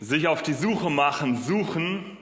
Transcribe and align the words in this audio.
Sich 0.00 0.28
auf 0.28 0.42
die 0.42 0.52
Suche 0.52 0.90
machen, 0.90 1.42
suchen, 1.42 2.16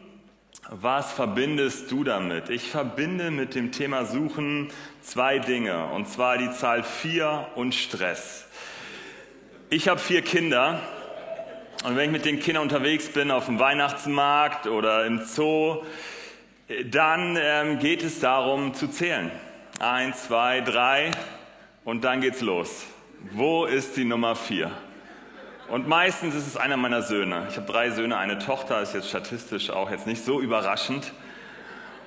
was 0.70 1.12
verbindest 1.12 1.90
du 1.90 2.04
damit? 2.04 2.48
Ich 2.48 2.70
verbinde 2.70 3.30
mit 3.30 3.54
dem 3.54 3.70
Thema 3.70 4.06
Suchen 4.06 4.70
zwei 5.02 5.38
Dinge, 5.38 5.86
und 5.88 6.08
zwar 6.08 6.38
die 6.38 6.50
Zahl 6.52 6.82
4 6.82 7.48
und 7.54 7.74
Stress. 7.74 8.46
Ich 9.68 9.88
habe 9.88 10.00
vier 10.00 10.22
Kinder 10.22 10.80
und 11.84 11.96
wenn 11.96 12.06
ich 12.06 12.12
mit 12.12 12.24
den 12.24 12.40
Kindern 12.40 12.62
unterwegs 12.62 13.10
bin 13.10 13.30
auf 13.30 13.44
dem 13.44 13.58
Weihnachtsmarkt 13.58 14.66
oder 14.66 15.04
im 15.04 15.24
Zoo, 15.26 15.82
dann 16.90 17.38
ähm, 17.38 17.78
geht 17.78 18.02
es 18.02 18.20
darum 18.20 18.72
zu 18.72 18.88
zählen. 18.88 19.30
Eins, 19.80 20.28
zwei, 20.28 20.62
drei 20.62 21.10
und 21.84 22.04
dann 22.04 22.22
geht's 22.22 22.40
los. 22.40 22.86
Wo 23.32 23.66
ist 23.66 23.96
die 23.98 24.04
Nummer 24.04 24.34
vier? 24.34 24.70
Und 25.68 25.88
meistens 25.88 26.34
ist 26.36 26.46
es 26.46 26.56
einer 26.56 26.76
meiner 26.76 27.02
Söhne. 27.02 27.48
Ich 27.50 27.56
habe 27.56 27.70
drei 27.70 27.90
Söhne, 27.90 28.16
eine 28.18 28.38
Tochter, 28.38 28.80
ist 28.82 28.94
jetzt 28.94 29.08
statistisch 29.08 29.70
auch 29.70 29.90
jetzt 29.90 30.06
nicht 30.06 30.24
so 30.24 30.40
überraschend. 30.40 31.12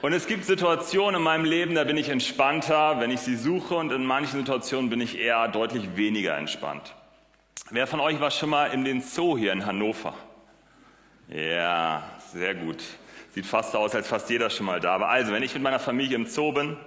Und 0.01 0.13
es 0.13 0.27
gibt 0.27 0.45
Situationen 0.45 1.15
in 1.15 1.21
meinem 1.23 1.43
Leben, 1.43 1.75
da 1.75 1.83
bin 1.83 1.97
ich 1.97 2.07
entspannter, 2.07 3.01
wenn 3.01 3.11
ich 3.11 3.19
sie 3.19 3.35
suche, 3.35 3.75
und 3.75 3.91
in 3.91 4.05
manchen 4.05 4.39
Situationen 4.39 4.89
bin 4.89 5.01
ich 5.01 5.19
eher 5.19 5.49
deutlich 5.49 5.97
weniger 5.97 6.37
entspannt. 6.37 6.95
Wer 7.69 7.85
von 7.85 7.99
euch 7.99 8.21
war 8.21 8.31
schon 8.31 8.49
mal 8.49 8.67
in 8.67 8.85
den 8.85 9.01
Zoo 9.01 9.37
hier 9.37 9.51
in 9.51 9.65
Hannover? 9.65 10.13
Ja, 11.27 12.03
sehr 12.31 12.55
gut. 12.55 12.81
Sieht 13.35 13.45
fast 13.45 13.75
aus, 13.75 13.93
als 13.93 14.07
fast 14.07 14.29
jeder 14.29 14.49
schon 14.49 14.67
mal 14.67 14.79
da 14.79 15.01
war. 15.01 15.09
Also, 15.09 15.33
wenn 15.33 15.43
ich 15.43 15.53
mit 15.53 15.61
meiner 15.61 15.79
Familie 15.79 16.15
im 16.15 16.27
Zoo 16.27 16.53
bin, 16.53 16.77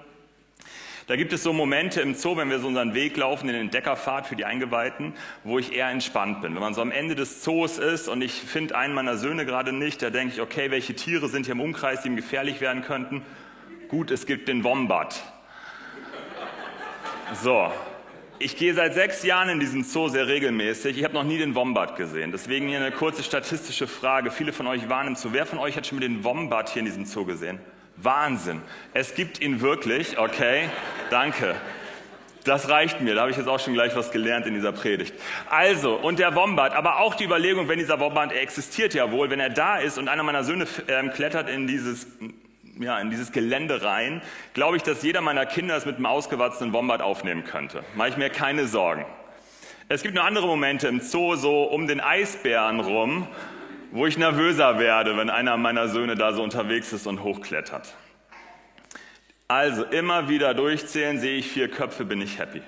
da 1.06 1.16
gibt 1.16 1.33
es 1.33 1.42
so 1.42 1.52
Momente 1.52 2.01
im 2.01 2.15
Zoo, 2.15 2.37
wenn 2.37 2.51
wir 2.51 2.59
so 2.59 2.69
unseren 2.69 2.95
Weg 2.95 3.16
laufen, 3.16 3.48
in 3.48 3.55
den 3.55 3.62
Entdeckerpfad 3.62 4.27
für 4.27 4.37
die 4.37 4.45
Eingeweihten, 4.45 5.15
wo 5.45 5.59
ich 5.59 5.74
eher 5.74 5.88
entspannt 5.88 6.43
bin. 6.43 6.55
Wenn 6.55 6.60
man 6.60 6.74
so 6.74 6.83
am 6.83 6.91
Ende 6.91 7.15
des 7.15 7.43
Zoos 7.43 7.79
ist 7.79 8.09
und 8.09 8.23
ich 8.23 8.33
finde 8.33 8.77
einen 8.77 8.95
meiner 8.95 9.16
Söhne 9.16 9.45
gerade 9.45 9.73
nicht, 9.73 10.02
da 10.02 10.10
denke 10.10 10.35
ich, 10.35 10.40
okay, 10.40 10.71
welche 10.71 10.95
Tiere 10.95 11.29
sind 11.29 11.46
hier 11.46 11.54
im 11.54 11.60
Umkreis, 11.60 12.02
die 12.02 12.09
ihm 12.09 12.16
gefährlich 12.16 12.60
werden 12.60 12.82
könnten? 12.82 13.23
Gut, 13.88 14.10
es 14.10 14.27
gibt 14.27 14.49
den 14.49 14.65
Wombat. 14.65 15.23
So, 17.43 17.71
ich 18.38 18.57
gehe 18.57 18.74
seit 18.74 18.95
sechs 18.95 19.23
Jahren 19.23 19.49
in 19.49 19.60
diesen 19.60 19.84
Zoo 19.84 20.09
sehr 20.09 20.27
regelmäßig. 20.27 20.99
Ich 20.99 21.05
habe 21.05 21.15
noch 21.15 21.24
nie 21.24 21.38
den 21.38 21.55
Wombat 21.55 21.96
gesehen. 21.96 22.32
Deswegen 22.32 22.68
hier 22.68 22.79
eine 22.79 22.90
kurze 22.90 23.23
statistische 23.23 23.87
Frage. 23.87 24.30
Viele 24.30 24.52
von 24.52 24.66
euch 24.66 24.88
waren 24.88 25.07
im 25.07 25.15
Zoo. 25.15 25.29
Wer 25.32 25.46
von 25.46 25.59
euch 25.59 25.77
hat 25.77 25.87
schon 25.87 25.99
mal 25.99 26.09
den 26.09 26.24
Wombat 26.24 26.71
hier 26.71 26.80
in 26.80 26.87
diesem 26.87 27.05
Zoo 27.05 27.24
gesehen? 27.24 27.60
Wahnsinn. 27.96 28.62
Es 28.95 29.15
gibt 29.15 29.40
ihn 29.40 29.60
wirklich, 29.60 30.18
okay? 30.18 30.68
Danke. 31.10 31.57
Das 32.45 32.68
reicht 32.68 33.01
mir, 33.01 33.15
da 33.15 33.21
habe 33.21 33.30
ich 33.30 33.37
jetzt 33.37 33.46
auch 33.46 33.60
schon 33.60 33.74
gleich 33.74 33.95
was 33.95 34.10
gelernt 34.10 34.46
in 34.46 34.54
dieser 34.54 34.73
Predigt. 34.73 35.15
Also, 35.49 35.95
und 35.95 36.18
der 36.18 36.34
Wombat, 36.34 36.74
aber 36.74 36.99
auch 36.99 37.15
die 37.15 37.24
Überlegung, 37.24 37.68
wenn 37.68 37.79
dieser 37.79 38.01
Wombat, 38.01 38.32
er 38.32 38.43
existiert 38.43 38.95
ja 38.95 39.12
wohl, 39.12 39.30
wenn 39.30 39.38
er 39.38 39.51
da 39.51 39.79
ist 39.79 39.96
und 39.96 40.09
einer 40.09 40.24
meiner 40.24 40.43
Söhne 40.43 40.66
äh, 40.88 41.09
klettert 41.10 41.49
in 41.49 41.68
dieses, 41.68 42.09
ja, 42.80 42.99
in 42.99 43.10
dieses 43.10 43.30
Gelände 43.30 43.82
rein, 43.82 44.23
glaube 44.54 44.77
ich, 44.77 44.82
dass 44.82 45.02
jeder 45.04 45.21
meiner 45.21 45.46
Kinder 45.46 45.77
es 45.77 45.87
mit 45.87 45.96
einem 45.96 46.06
ausgewachsenen 46.06 46.73
Wombat 46.73 47.01
aufnehmen 47.01 47.45
könnte. 47.45 47.84
Mache 47.95 48.09
ich 48.09 48.16
mir 48.16 48.29
keine 48.29 48.66
Sorgen. 48.66 49.06
Es 49.88 50.02
gibt 50.02 50.15
nur 50.15 50.24
andere 50.24 50.46
Momente 50.46 50.88
im 50.88 51.01
Zoo, 51.01 51.37
so 51.37 51.65
um 51.65 51.87
den 51.87 52.01
Eisbären 52.01 52.80
rum, 52.80 53.29
wo 53.93 54.07
ich 54.07 54.16
nervöser 54.16 54.79
werde, 54.79 55.16
wenn 55.16 55.30
einer 55.30 55.57
meiner 55.59 55.88
Söhne 55.88 56.16
da 56.16 56.32
so 56.32 56.43
unterwegs 56.43 56.93
ist 56.93 57.07
und 57.07 57.23
hochklettert. 57.23 57.95
Also 59.49 59.84
immer 59.84 60.30
wieder 60.30 60.54
durchzählen, 60.54 61.21
sehe 61.21 61.37
ich 61.37 61.49
vier 61.49 61.68
Köpfe, 61.68 62.07
bin 62.07 62.23
ich 62.23 62.38
happy. 62.38 62.62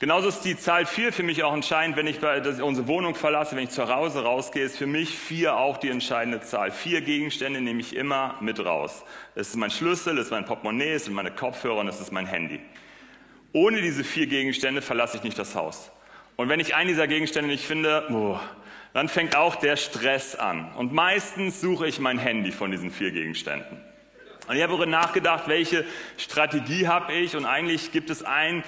Genauso 0.00 0.28
ist 0.28 0.42
die 0.42 0.58
Zahl 0.58 0.84
vier 0.84 1.14
für 1.14 1.22
mich 1.22 1.44
auch 1.44 1.54
entscheidend, 1.54 1.96
wenn 1.96 2.06
ich 2.06 2.22
unsere 2.60 2.88
Wohnung 2.88 3.14
verlasse, 3.14 3.56
wenn 3.56 3.64
ich 3.64 3.70
zu 3.70 3.88
Hause 3.88 4.22
rausgehe, 4.22 4.64
ist 4.64 4.76
für 4.76 4.86
mich 4.86 5.16
vier 5.16 5.56
auch 5.56 5.78
die 5.78 5.88
entscheidende 5.88 6.40
Zahl. 6.42 6.72
Vier 6.72 7.00
Gegenstände 7.00 7.62
nehme 7.62 7.80
ich 7.80 7.96
immer 7.96 8.34
mit 8.40 8.62
raus. 8.62 9.02
Es 9.34 9.48
ist 9.48 9.56
mein 9.56 9.70
Schlüssel, 9.70 10.18
es 10.18 10.26
ist 10.26 10.30
mein 10.30 10.44
Portemonnaie, 10.44 10.92
es 10.92 11.06
sind 11.06 11.14
meine 11.14 11.30
Kopfhörer 11.30 11.78
und 11.78 11.88
es 11.88 12.00
ist 12.00 12.12
mein 12.12 12.26
Handy. 12.26 12.60
Ohne 13.54 13.80
diese 13.80 14.04
vier 14.04 14.26
Gegenstände 14.26 14.82
verlasse 14.82 15.16
ich 15.16 15.22
nicht 15.22 15.38
das 15.38 15.54
Haus. 15.54 15.90
Und 16.36 16.50
wenn 16.50 16.60
ich 16.60 16.74
einen 16.74 16.88
dieser 16.88 17.06
Gegenstände 17.06 17.48
nicht 17.48 17.64
finde, 17.64 18.08
oh, 18.10 18.38
dann 18.94 19.08
fängt 19.08 19.36
auch 19.36 19.56
der 19.56 19.76
Stress 19.76 20.36
an. 20.36 20.72
Und 20.76 20.92
meistens 20.92 21.60
suche 21.60 21.86
ich 21.86 21.98
mein 21.98 22.16
Handy 22.16 22.52
von 22.52 22.70
diesen 22.70 22.90
vier 22.90 23.10
Gegenständen. 23.10 23.76
Und 24.46 24.54
ich 24.54 24.62
habe 24.62 24.70
darüber 24.70 24.86
nachgedacht, 24.86 25.48
welche 25.48 25.84
Strategie 26.16 26.86
habe 26.86 27.12
ich. 27.12 27.34
Und 27.34 27.44
eigentlich 27.44 27.90
gibt 27.90 28.08
es 28.08 28.22
ein, 28.22 28.62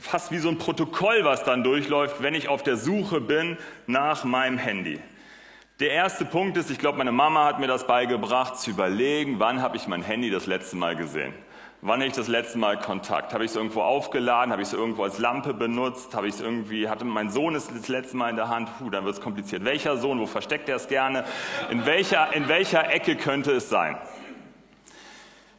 fast 0.00 0.30
wie 0.30 0.38
so 0.38 0.48
ein 0.48 0.58
Protokoll, 0.58 1.24
was 1.24 1.44
dann 1.44 1.64
durchläuft, 1.64 2.22
wenn 2.22 2.34
ich 2.34 2.48
auf 2.48 2.62
der 2.62 2.76
Suche 2.76 3.20
bin 3.20 3.58
nach 3.88 4.22
meinem 4.22 4.58
Handy. 4.58 5.00
Der 5.80 5.90
erste 5.90 6.24
Punkt 6.24 6.56
ist, 6.56 6.70
ich 6.70 6.78
glaube, 6.78 6.98
meine 6.98 7.12
Mama 7.12 7.44
hat 7.44 7.58
mir 7.58 7.66
das 7.66 7.86
beigebracht, 7.86 8.58
zu 8.58 8.70
überlegen, 8.70 9.40
wann 9.40 9.60
habe 9.60 9.76
ich 9.76 9.88
mein 9.88 10.02
Handy 10.02 10.30
das 10.30 10.46
letzte 10.46 10.76
Mal 10.76 10.94
gesehen. 10.94 11.34
Wann 11.80 12.02
ich 12.02 12.12
das 12.12 12.26
letzte 12.26 12.58
Mal 12.58 12.76
Kontakt? 12.76 13.32
Habe 13.32 13.44
ich 13.44 13.52
es 13.52 13.56
irgendwo 13.56 13.82
aufgeladen? 13.82 14.50
Habe 14.50 14.62
ich 14.62 14.68
es 14.68 14.74
irgendwo 14.74 15.04
als 15.04 15.20
Lampe 15.20 15.54
benutzt? 15.54 16.12
Habe 16.12 16.26
ich 16.26 16.34
es 16.34 16.40
irgendwie, 16.40 16.88
hatte 16.88 17.04
mein 17.04 17.30
Sohn 17.30 17.54
es 17.54 17.68
das 17.68 17.86
letzte 17.86 18.16
Mal 18.16 18.30
in 18.30 18.36
der 18.36 18.48
Hand? 18.48 18.68
Puh, 18.78 18.90
dann 18.90 19.04
wird 19.04 19.14
es 19.14 19.20
kompliziert. 19.20 19.64
Welcher 19.64 19.96
Sohn? 19.96 20.18
Wo 20.18 20.26
versteckt 20.26 20.68
er 20.68 20.74
es 20.74 20.88
gerne? 20.88 21.24
In 21.70 21.86
welcher, 21.86 22.32
in 22.34 22.48
welcher 22.48 22.90
Ecke 22.90 23.14
könnte 23.14 23.52
es 23.52 23.68
sein? 23.68 23.96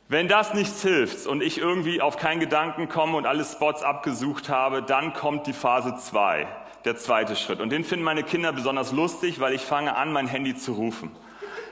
Wenn 0.10 0.28
das 0.28 0.54
nichts 0.54 0.82
hilft 0.82 1.26
und 1.26 1.42
ich 1.42 1.58
irgendwie 1.58 2.02
auf 2.02 2.18
keinen 2.18 2.42
Gedanken 2.42 2.90
komme 2.90 3.16
und 3.16 3.26
alle 3.26 3.46
Spots 3.46 3.82
abgesucht 3.82 4.50
habe, 4.50 4.84
dann 4.84 5.14
kommt 5.14 5.48
die 5.48 5.54
Phase 5.54 5.96
2, 5.96 6.48
der 6.84 6.98
zweite 6.98 7.38
Schritt. 7.38 7.62
Und 7.62 7.70
den 7.70 7.86
finden 7.86 8.04
meine 8.04 8.24
Kinder 8.24 8.52
besonders 8.52 8.92
lustig, 8.92 9.40
weil 9.40 9.54
ich 9.54 9.62
fange 9.62 9.96
an, 9.96 10.12
mein 10.12 10.28
Handy 10.28 10.54
zu 10.54 10.74
rufen. 10.74 11.12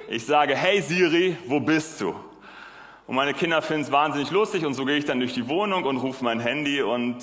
Ich 0.07 0.25
sage, 0.25 0.55
hey 0.55 0.81
Siri, 0.81 1.35
wo 1.47 1.59
bist 1.59 1.99
du? 1.99 2.15
Und 3.07 3.15
meine 3.15 3.33
Kinder 3.33 3.61
finden 3.61 3.83
es 3.83 3.91
wahnsinnig 3.91 4.31
lustig 4.31 4.65
und 4.65 4.73
so 4.73 4.83
gehe 4.83 4.97
ich 4.97 5.05
dann 5.05 5.19
durch 5.19 5.33
die 5.33 5.47
Wohnung 5.47 5.85
und 5.85 5.97
rufe 5.97 6.23
mein 6.23 6.41
Handy 6.41 6.81
und 6.81 7.17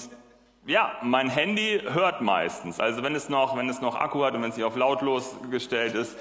ja, 0.67 0.93
mein 1.03 1.29
Handy 1.29 1.83
hört 1.87 2.23
meistens. 2.23 2.81
Also 2.81 3.03
wenn 3.03 3.15
es 3.15 3.29
noch, 3.29 3.55
wenn 3.55 3.69
es 3.69 3.83
noch 3.83 3.95
Akku 3.95 4.25
hat 4.25 4.35
und 4.35 4.43
wenn 4.43 4.49
es 4.49 4.57
nicht 4.57 4.65
auf 4.65 4.77
lautlos 4.77 5.37
gestellt 5.51 5.95
ist, 5.95 6.17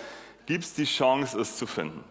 gibt 0.45 0.65
es 0.65 0.73
die 0.73 0.83
Chance, 0.83 1.39
es 1.39 1.57
zu 1.57 1.65
finden. 1.65 2.03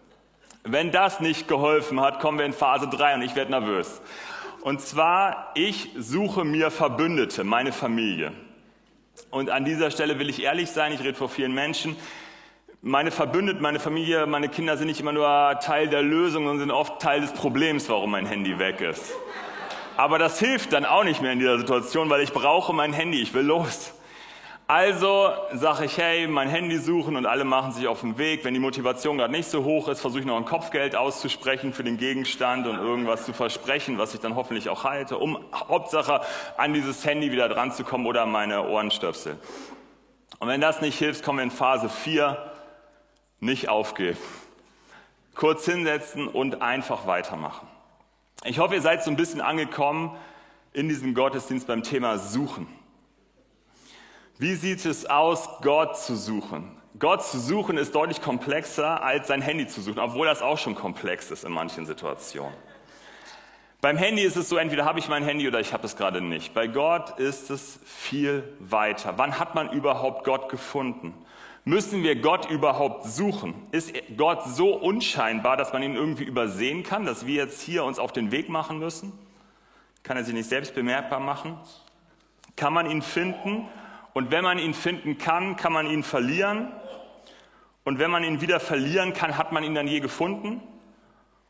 Wenn 0.64 0.90
das 0.92 1.20
nicht 1.20 1.46
geholfen 1.46 2.00
hat, 2.00 2.20
kommen 2.20 2.38
wir 2.38 2.46
in 2.46 2.54
Phase 2.54 2.88
3 2.88 3.16
und 3.16 3.22
ich 3.22 3.36
werde 3.36 3.50
nervös. 3.50 4.00
Und 4.62 4.80
zwar, 4.80 5.50
ich 5.54 5.90
suche 5.98 6.44
mir 6.44 6.70
Verbündete, 6.70 7.44
meine 7.44 7.72
Familie. 7.72 8.32
Und 9.30 9.50
an 9.50 9.66
dieser 9.66 9.90
Stelle 9.90 10.18
will 10.18 10.30
ich 10.30 10.42
ehrlich 10.42 10.70
sein, 10.70 10.92
ich 10.92 11.00
rede 11.00 11.14
vor 11.14 11.28
vielen 11.28 11.52
Menschen 11.52 11.96
meine 12.84 13.12
Verbündeten, 13.12 13.62
meine 13.62 13.78
Familie, 13.78 14.26
meine 14.26 14.48
Kinder 14.48 14.76
sind 14.76 14.88
nicht 14.88 14.98
immer 14.98 15.12
nur 15.12 15.58
Teil 15.60 15.88
der 15.88 16.02
Lösung, 16.02 16.46
sondern 16.46 16.58
sind 16.58 16.70
oft 16.72 17.00
Teil 17.00 17.20
des 17.20 17.32
Problems, 17.32 17.88
warum 17.88 18.10
mein 18.10 18.26
Handy 18.26 18.58
weg 18.58 18.80
ist. 18.80 19.12
Aber 19.96 20.18
das 20.18 20.40
hilft 20.40 20.72
dann 20.72 20.84
auch 20.84 21.04
nicht 21.04 21.22
mehr 21.22 21.32
in 21.32 21.38
dieser 21.38 21.58
Situation, 21.58 22.10
weil 22.10 22.22
ich 22.22 22.32
brauche 22.32 22.72
mein 22.72 22.92
Handy, 22.92 23.22
ich 23.22 23.34
will 23.34 23.44
los. 23.44 23.94
Also 24.66 25.30
sage 25.52 25.84
ich, 25.84 25.96
hey, 25.96 26.26
mein 26.26 26.48
Handy 26.48 26.78
suchen 26.78 27.14
und 27.14 27.24
alle 27.24 27.44
machen 27.44 27.70
sich 27.70 27.86
auf 27.86 28.00
den 28.00 28.18
Weg. 28.18 28.44
Wenn 28.44 28.54
die 28.54 28.60
Motivation 28.60 29.16
gerade 29.16 29.32
nicht 29.32 29.48
so 29.48 29.62
hoch 29.62 29.86
ist, 29.88 30.00
versuche 30.00 30.20
ich 30.20 30.26
noch 30.26 30.36
ein 30.36 30.44
Kopfgeld 30.44 30.96
auszusprechen 30.96 31.72
für 31.72 31.84
den 31.84 31.98
Gegenstand 31.98 32.66
und 32.66 32.78
irgendwas 32.78 33.24
zu 33.24 33.32
versprechen, 33.32 33.98
was 33.98 34.12
ich 34.14 34.20
dann 34.20 34.34
hoffentlich 34.34 34.68
auch 34.68 34.82
halte, 34.82 35.18
um 35.18 35.38
Hauptsache 35.54 36.22
an 36.56 36.72
dieses 36.72 37.04
Handy 37.04 37.30
wieder 37.30 37.48
dran 37.48 37.70
zu 37.70 37.84
kommen 37.84 38.06
oder 38.06 38.26
meine 38.26 38.66
Ohrenstöpsel. 38.66 39.36
Und 40.40 40.48
wenn 40.48 40.60
das 40.60 40.80
nicht 40.80 40.98
hilft, 40.98 41.22
kommen 41.22 41.38
wir 41.38 41.44
in 41.44 41.50
Phase 41.52 41.88
4 41.88 42.51
nicht 43.42 43.68
aufgeben. 43.68 44.18
Kurz 45.34 45.64
hinsetzen 45.64 46.28
und 46.28 46.62
einfach 46.62 47.06
weitermachen. 47.06 47.66
Ich 48.44 48.58
hoffe, 48.58 48.74
ihr 48.74 48.82
seid 48.82 49.02
so 49.02 49.10
ein 49.10 49.16
bisschen 49.16 49.40
angekommen 49.40 50.16
in 50.72 50.88
diesem 50.88 51.14
Gottesdienst 51.14 51.66
beim 51.66 51.82
Thema 51.82 52.18
Suchen. 52.18 52.66
Wie 54.38 54.54
sieht 54.54 54.84
es 54.84 55.06
aus, 55.06 55.48
Gott 55.60 55.98
zu 55.98 56.16
suchen? 56.16 56.76
Gott 56.98 57.24
zu 57.24 57.38
suchen 57.38 57.78
ist 57.78 57.94
deutlich 57.94 58.22
komplexer 58.22 59.02
als 59.02 59.28
sein 59.28 59.42
Handy 59.42 59.66
zu 59.66 59.80
suchen, 59.80 59.98
obwohl 59.98 60.26
das 60.26 60.40
auch 60.42 60.58
schon 60.58 60.74
komplex 60.74 61.30
ist 61.30 61.44
in 61.44 61.52
manchen 61.52 61.84
Situationen. 61.86 62.54
Beim 63.80 63.96
Handy 63.96 64.22
ist 64.22 64.36
es 64.36 64.48
so, 64.48 64.56
entweder 64.56 64.84
habe 64.84 65.00
ich 65.00 65.08
mein 65.08 65.24
Handy 65.24 65.48
oder 65.48 65.58
ich 65.58 65.72
habe 65.72 65.84
es 65.86 65.96
gerade 65.96 66.20
nicht. 66.20 66.54
Bei 66.54 66.68
Gott 66.68 67.18
ist 67.18 67.50
es 67.50 67.80
viel 67.84 68.44
weiter. 68.60 69.14
Wann 69.16 69.40
hat 69.40 69.56
man 69.56 69.72
überhaupt 69.72 70.24
Gott 70.24 70.48
gefunden? 70.48 71.14
Müssen 71.64 72.02
wir 72.02 72.16
Gott 72.16 72.50
überhaupt 72.50 73.06
suchen? 73.06 73.54
Ist 73.70 73.92
Gott 74.16 74.44
so 74.44 74.74
unscheinbar, 74.74 75.56
dass 75.56 75.72
man 75.72 75.82
ihn 75.82 75.94
irgendwie 75.94 76.24
übersehen 76.24 76.82
kann, 76.82 77.06
dass 77.06 77.26
wir 77.26 77.36
jetzt 77.36 77.62
hier 77.62 77.84
uns 77.84 78.00
auf 78.00 78.12
den 78.12 78.32
Weg 78.32 78.48
machen 78.48 78.78
müssen? 78.78 79.12
Kann 80.02 80.16
er 80.16 80.24
sich 80.24 80.34
nicht 80.34 80.48
selbst 80.48 80.74
bemerkbar 80.74 81.20
machen? 81.20 81.56
Kann 82.56 82.72
man 82.72 82.90
ihn 82.90 83.00
finden? 83.00 83.68
Und 84.12 84.32
wenn 84.32 84.42
man 84.42 84.58
ihn 84.58 84.74
finden 84.74 85.18
kann, 85.18 85.54
kann 85.54 85.72
man 85.72 85.86
ihn 85.86 86.02
verlieren? 86.02 86.72
Und 87.84 88.00
wenn 88.00 88.10
man 88.10 88.24
ihn 88.24 88.40
wieder 88.40 88.58
verlieren 88.58 89.12
kann, 89.12 89.38
hat 89.38 89.52
man 89.52 89.62
ihn 89.62 89.74
dann 89.74 89.86
je 89.86 90.00
gefunden? 90.00 90.60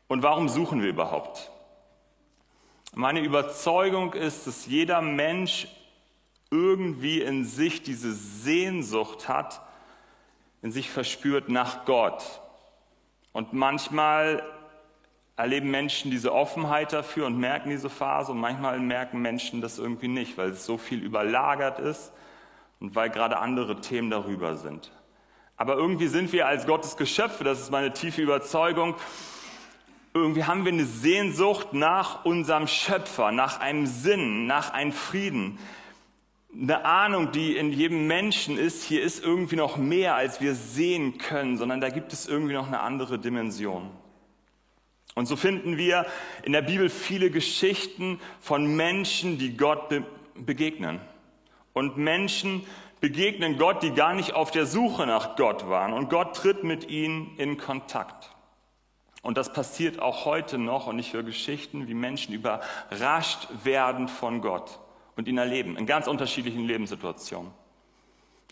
Und 0.07 0.21
warum 0.21 0.47
suchen 0.47 0.83
wir 0.83 0.89
überhaupt? 0.89 1.51
Meine 2.93 3.21
Überzeugung 3.21 4.13
ist, 4.13 4.45
dass 4.45 4.67
jeder 4.67 5.01
Mensch 5.01 5.67
irgendwie 6.51 7.21
in 7.21 7.45
sich 7.45 7.81
diese 7.81 8.13
Sehnsucht 8.13 9.27
hat, 9.27 9.61
in 10.63 10.71
sich 10.71 10.89
verspürt 10.89 11.49
nach 11.49 11.85
Gott. 11.85 12.41
Und 13.33 13.53
manchmal 13.53 14.41
erleben 15.35 15.69
Menschen 15.69 16.09
diese 16.09 16.33
Offenheit 16.33 16.93
dafür 16.93 17.27
und 17.27 17.37
merken 17.37 17.69
diese 17.69 17.89
Phase 17.89 18.31
und 18.31 18.39
manchmal 18.39 18.79
merken 18.79 19.21
Menschen 19.21 19.61
das 19.61 19.77
irgendwie 19.77 20.07
nicht, 20.07 20.37
weil 20.37 20.49
es 20.49 20.65
so 20.65 20.77
viel 20.77 21.03
überlagert 21.03 21.79
ist 21.79 22.13
und 22.79 22.95
weil 22.95 23.09
gerade 23.09 23.37
andere 23.37 23.81
Themen 23.81 24.09
darüber 24.09 24.55
sind. 24.55 24.91
Aber 25.57 25.75
irgendwie 25.75 26.07
sind 26.07 26.31
wir 26.31 26.47
als 26.47 26.65
Gottes 26.65 26.97
Geschöpfe, 26.97 27.43
das 27.43 27.59
ist 27.59 27.71
meine 27.71 27.93
tiefe 27.93 28.21
Überzeugung, 28.21 28.95
irgendwie 30.13 30.43
haben 30.43 30.63
wir 30.63 30.71
eine 30.71 30.85
Sehnsucht 30.85 31.73
nach 31.73 32.23
unserem 32.23 32.67
Schöpfer, 32.67 33.31
nach 33.31 33.59
einem 33.59 33.87
Sinn, 33.87 34.45
nach 34.45 34.71
einem 34.71 34.91
Frieden. 34.91 35.57
Eine 36.55 36.85
Ahnung, 36.85 37.31
die 37.31 37.57
in 37.57 37.71
jedem 37.71 38.05
Menschen 38.05 38.59
ist, 38.59 38.83
hier 38.83 39.01
ist 39.01 39.23
irgendwie 39.23 39.55
noch 39.55 39.77
mehr, 39.77 40.15
als 40.15 40.39
wir 40.39 40.53
sehen 40.53 41.17
können, 41.17 41.57
sondern 41.57 41.81
da 41.81 41.89
gibt 41.89 42.13
es 42.13 42.27
irgendwie 42.27 42.53
noch 42.53 42.67
eine 42.67 42.81
andere 42.81 43.17
Dimension. 43.17 43.89
Und 45.15 45.25
so 45.25 45.35
finden 45.35 45.77
wir 45.77 46.05
in 46.43 46.53
der 46.53 46.61
Bibel 46.61 46.89
viele 46.89 47.31
Geschichten 47.31 48.19
von 48.39 48.75
Menschen, 48.75 49.37
die 49.37 49.57
Gott 49.57 49.89
be 49.89 50.03
begegnen. 50.35 50.99
Und 51.73 51.97
Menschen 51.97 52.65
begegnen 52.99 53.59
Gott, 53.59 53.83
die 53.83 53.91
gar 53.91 54.15
nicht 54.15 54.33
auf 54.33 54.49
der 54.49 54.65
Suche 54.65 55.05
nach 55.05 55.35
Gott 55.35 55.69
waren. 55.69 55.93
Und 55.93 56.09
Gott 56.09 56.35
tritt 56.35 56.63
mit 56.63 56.89
ihnen 56.89 57.37
in 57.37 57.57
Kontakt. 57.57 58.31
Und 59.21 59.37
das 59.37 59.53
passiert 59.53 59.99
auch 59.99 60.25
heute 60.25 60.57
noch. 60.57 60.87
Und 60.87 60.97
ich 60.97 61.13
höre 61.13 61.21
Geschichten, 61.21 61.87
wie 61.87 61.93
Menschen 61.93 62.33
überrascht 62.33 63.47
werden 63.63 64.07
von 64.07 64.41
Gott 64.41 64.79
und 65.15 65.27
ihn 65.27 65.37
erleben, 65.37 65.77
in 65.77 65.85
ganz 65.85 66.07
unterschiedlichen 66.07 66.65
Lebenssituationen. 66.65 67.51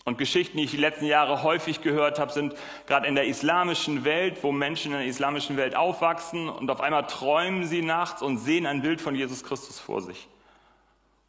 Und 0.04 0.18
Geschichten, 0.18 0.56
die 0.56 0.64
ich 0.64 0.72
die 0.72 0.78
letzten 0.78 1.06
Jahre 1.06 1.44
häufig 1.44 1.80
gehört 1.80 2.18
habe, 2.18 2.32
sind 2.32 2.54
gerade 2.86 3.06
in 3.06 3.14
der 3.14 3.26
islamischen 3.26 4.04
Welt, 4.04 4.42
wo 4.42 4.50
Menschen 4.50 4.92
in 4.92 4.98
der 4.98 5.06
islamischen 5.06 5.56
Welt 5.56 5.76
aufwachsen 5.76 6.48
und 6.48 6.68
auf 6.70 6.80
einmal 6.80 7.06
träumen 7.06 7.66
sie 7.66 7.82
nachts 7.82 8.20
und 8.20 8.38
sehen 8.38 8.66
ein 8.66 8.82
Bild 8.82 9.00
von 9.00 9.14
Jesus 9.14 9.44
Christus 9.44 9.78
vor 9.78 10.00
sich. 10.00 10.28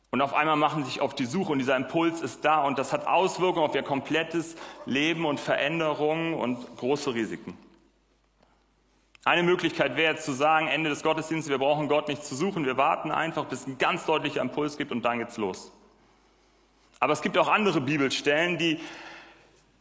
Und 0.09 0.21
auf 0.21 0.33
einmal 0.33 0.55
machen 0.55 0.83
sie 0.83 0.91
sich 0.91 1.01
auf 1.01 1.13
die 1.13 1.25
Suche 1.25 1.51
und 1.51 1.59
dieser 1.59 1.75
Impuls 1.75 2.21
ist 2.21 2.45
da 2.45 2.63
und 2.63 2.79
das 2.79 2.93
hat 2.93 3.05
Auswirkungen 3.05 3.65
auf 3.65 3.75
ihr 3.75 3.83
komplettes 3.83 4.55
Leben 4.85 5.25
und 5.25 5.39
Veränderungen 5.39 6.33
und 6.33 6.77
große 6.77 7.13
Risiken. 7.13 7.55
Eine 9.25 9.43
Möglichkeit 9.43 9.95
wäre 9.95 10.13
jetzt 10.13 10.25
zu 10.25 10.33
sagen, 10.33 10.67
Ende 10.67 10.89
des 10.89 11.01
Gottesdienstes, 11.01 11.49
wir 11.49 11.57
brauchen 11.57 11.87
Gott 11.87 12.09
nicht 12.09 12.25
zu 12.25 12.35
suchen, 12.35 12.65
wir 12.65 12.75
warten 12.75 13.09
einfach, 13.09 13.45
bis 13.45 13.65
ein 13.67 13.77
ganz 13.77 14.05
deutlicher 14.05 14.41
Impuls 14.41 14.77
gibt 14.77 14.91
und 14.91 15.03
dann 15.03 15.19
geht's 15.19 15.37
los. 15.37 15.71
Aber 16.99 17.13
es 17.13 17.21
gibt 17.21 17.37
auch 17.37 17.47
andere 17.47 17.79
Bibelstellen, 17.81 18.57
die 18.57 18.79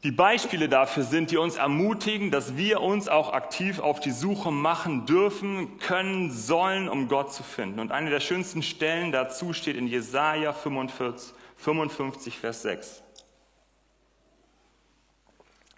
die 0.04 0.10
Beispiele 0.10 0.68
dafür 0.68 1.04
sind, 1.04 1.30
die 1.30 1.36
uns 1.36 1.56
ermutigen, 1.56 2.32
dass 2.32 2.56
wir 2.56 2.80
uns 2.80 3.08
auch 3.08 3.32
aktiv 3.32 3.78
auf 3.78 4.00
die 4.00 4.10
Suche 4.10 4.50
machen 4.50 5.06
dürfen, 5.06 5.78
können, 5.78 6.32
sollen, 6.32 6.88
um 6.88 7.06
Gott 7.06 7.32
zu 7.32 7.44
finden. 7.44 7.78
Und 7.78 7.92
eine 7.92 8.10
der 8.10 8.18
schönsten 8.18 8.64
Stellen 8.64 9.12
dazu 9.12 9.52
steht 9.52 9.76
in 9.76 9.86
Jesaja 9.86 10.52
45, 10.52 11.34
55, 11.56 12.38
Vers 12.38 12.62
6. 12.62 13.02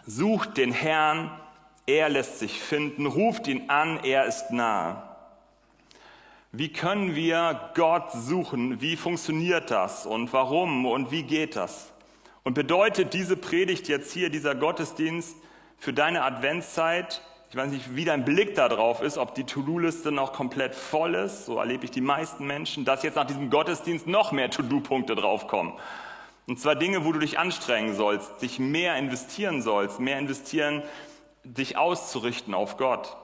Sucht 0.06 0.56
den 0.56 0.72
Herrn, 0.72 1.30
er 1.86 2.08
lässt 2.08 2.38
sich 2.38 2.60
finden, 2.60 3.06
ruft 3.06 3.46
ihn 3.46 3.68
an, 3.68 4.00
er 4.02 4.24
ist 4.26 4.50
nahe. 4.50 5.02
Wie 6.52 6.72
können 6.72 7.16
wir 7.16 7.72
Gott 7.74 8.12
suchen? 8.12 8.80
Wie 8.80 8.96
funktioniert 8.96 9.70
das? 9.70 10.06
Und 10.06 10.32
warum? 10.32 10.86
Und 10.86 11.10
wie 11.10 11.24
geht 11.24 11.56
das? 11.56 11.92
Und 12.44 12.54
bedeutet 12.54 13.12
diese 13.12 13.36
Predigt 13.36 13.88
jetzt 13.88 14.12
hier, 14.12 14.30
dieser 14.30 14.54
Gottesdienst 14.54 15.36
für 15.78 15.92
deine 15.92 16.22
Adventszeit, 16.22 17.22
ich 17.50 17.56
weiß 17.56 17.70
nicht, 17.70 17.96
wie 17.96 18.04
dein 18.04 18.24
Blick 18.24 18.54
da 18.54 18.68
drauf 18.68 19.02
ist, 19.02 19.18
ob 19.18 19.34
die 19.34 19.44
To-Do-Liste 19.44 20.12
noch 20.12 20.32
komplett 20.32 20.74
voll 20.74 21.14
ist, 21.14 21.46
so 21.46 21.58
erlebe 21.58 21.84
ich 21.84 21.90
die 21.90 22.00
meisten 22.00 22.46
Menschen, 22.46 22.84
dass 22.84 23.02
jetzt 23.02 23.16
nach 23.16 23.26
diesem 23.26 23.50
Gottesdienst 23.50 24.06
noch 24.06 24.32
mehr 24.32 24.50
To-Do-Punkte 24.50 25.14
draufkommen. 25.14 25.72
Und 26.46 26.60
zwar 26.60 26.76
Dinge, 26.76 27.04
wo 27.04 27.12
du 27.12 27.18
dich 27.18 27.38
anstrengen 27.38 27.94
sollst, 27.94 28.42
dich 28.42 28.58
mehr 28.58 28.96
investieren 28.96 29.62
sollst, 29.62 29.98
mehr 29.98 30.18
investieren, 30.18 30.82
dich 31.44 31.76
auszurichten 31.76 32.54
auf 32.54 32.76
Gott 32.76 33.16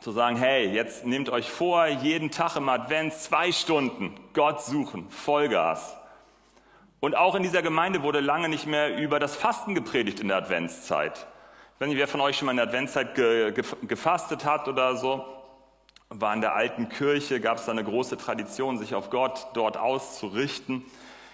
zu 0.00 0.10
sagen, 0.10 0.36
hey, 0.36 0.66
jetzt 0.66 1.06
nehmt 1.06 1.30
euch 1.30 1.48
vor, 1.48 1.86
jeden 1.86 2.32
Tag 2.32 2.56
im 2.56 2.68
Advent 2.68 3.14
zwei 3.14 3.52
Stunden 3.52 4.12
Gott 4.32 4.60
suchen, 4.60 5.08
Vollgas. 5.10 5.96
Und 6.98 7.16
auch 7.16 7.36
in 7.36 7.44
dieser 7.44 7.62
Gemeinde 7.62 8.02
wurde 8.02 8.20
lange 8.20 8.48
nicht 8.48 8.66
mehr 8.66 8.96
über 8.96 9.20
das 9.20 9.36
Fasten 9.36 9.76
gepredigt 9.76 10.18
in 10.18 10.28
der 10.28 10.38
Adventszeit. 10.38 11.26
Wenn 11.78 11.88
nicht, 11.88 11.98
wer 11.98 12.08
von 12.08 12.20
euch 12.20 12.36
schon 12.36 12.46
mal 12.46 12.52
in 12.52 12.56
der 12.56 12.66
Adventszeit 12.66 13.14
ge, 13.14 13.52
ge, 13.52 13.64
gefastet 13.82 14.44
hat 14.44 14.66
oder 14.66 14.96
so, 14.96 15.24
war 16.08 16.34
in 16.34 16.40
der 16.40 16.54
alten 16.54 16.88
Kirche, 16.88 17.40
gab 17.40 17.58
es 17.58 17.66
da 17.66 17.72
eine 17.72 17.84
große 17.84 18.16
Tradition, 18.16 18.78
sich 18.78 18.94
auf 18.94 19.10
Gott 19.10 19.48
dort 19.54 19.76
auszurichten. 19.76 20.84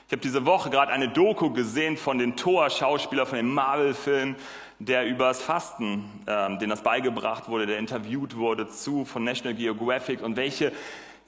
Ich 0.09 0.13
habe 0.13 0.23
diese 0.23 0.47
Woche 0.47 0.71
gerade 0.71 0.91
eine 0.91 1.11
Doku 1.11 1.51
gesehen 1.51 1.99
von 1.99 2.17
den 2.17 2.35
Thor-Schauspieler 2.35 3.27
von 3.27 3.37
dem 3.37 3.53
Marvel-Film 3.53 4.37
der 4.79 5.07
übers 5.07 5.43
Fasten, 5.43 6.03
ähm, 6.27 6.59
den 6.59 6.71
das 6.71 6.81
beigebracht 6.81 7.51
wurde, 7.51 7.67
der 7.67 7.79
interviewt 7.79 8.35
wurde 8.35 8.71
zu 8.71 9.05
von 9.05 9.23
National 9.23 9.55
Geographic 9.55 10.23
und 10.23 10.37
welche 10.37 10.73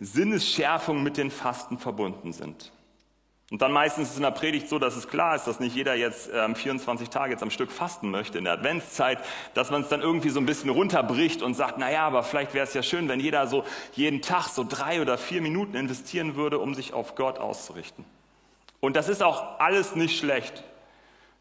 Sinnesschärfungen 0.00 1.02
mit 1.02 1.18
den 1.18 1.30
Fasten 1.30 1.76
verbunden 1.76 2.32
sind. 2.32 2.72
Und 3.50 3.60
dann 3.60 3.70
meistens 3.70 4.04
ist 4.04 4.10
es 4.12 4.16
in 4.16 4.22
der 4.22 4.30
Predigt 4.30 4.70
so, 4.70 4.78
dass 4.78 4.96
es 4.96 5.08
klar 5.08 5.36
ist, 5.36 5.46
dass 5.46 5.60
nicht 5.60 5.76
jeder 5.76 5.94
jetzt 5.94 6.30
ähm, 6.32 6.54
24 6.54 7.10
Tage 7.10 7.32
jetzt 7.32 7.42
am 7.42 7.50
Stück 7.50 7.70
fasten 7.70 8.10
möchte 8.10 8.38
in 8.38 8.44
der 8.44 8.54
Adventszeit, 8.54 9.18
dass 9.52 9.70
man 9.70 9.82
es 9.82 9.90
dann 9.90 10.00
irgendwie 10.00 10.30
so 10.30 10.40
ein 10.40 10.46
bisschen 10.46 10.70
runterbricht 10.70 11.42
und 11.42 11.52
sagt, 11.52 11.74
na 11.76 11.92
ja, 11.92 12.06
aber 12.06 12.22
vielleicht 12.22 12.54
wäre 12.54 12.66
es 12.66 12.72
ja 12.72 12.82
schön, 12.82 13.10
wenn 13.10 13.20
jeder 13.20 13.46
so 13.46 13.62
jeden 13.92 14.22
Tag 14.22 14.48
so 14.48 14.64
drei 14.66 15.02
oder 15.02 15.18
vier 15.18 15.42
Minuten 15.42 15.76
investieren 15.76 16.34
würde, 16.34 16.58
um 16.58 16.74
sich 16.74 16.94
auf 16.94 17.14
Gott 17.14 17.38
auszurichten. 17.38 18.06
Und 18.80 18.96
das 18.96 19.08
ist 19.08 19.22
auch 19.22 19.60
alles 19.60 19.94
nicht 19.94 20.18
schlecht. 20.18 20.64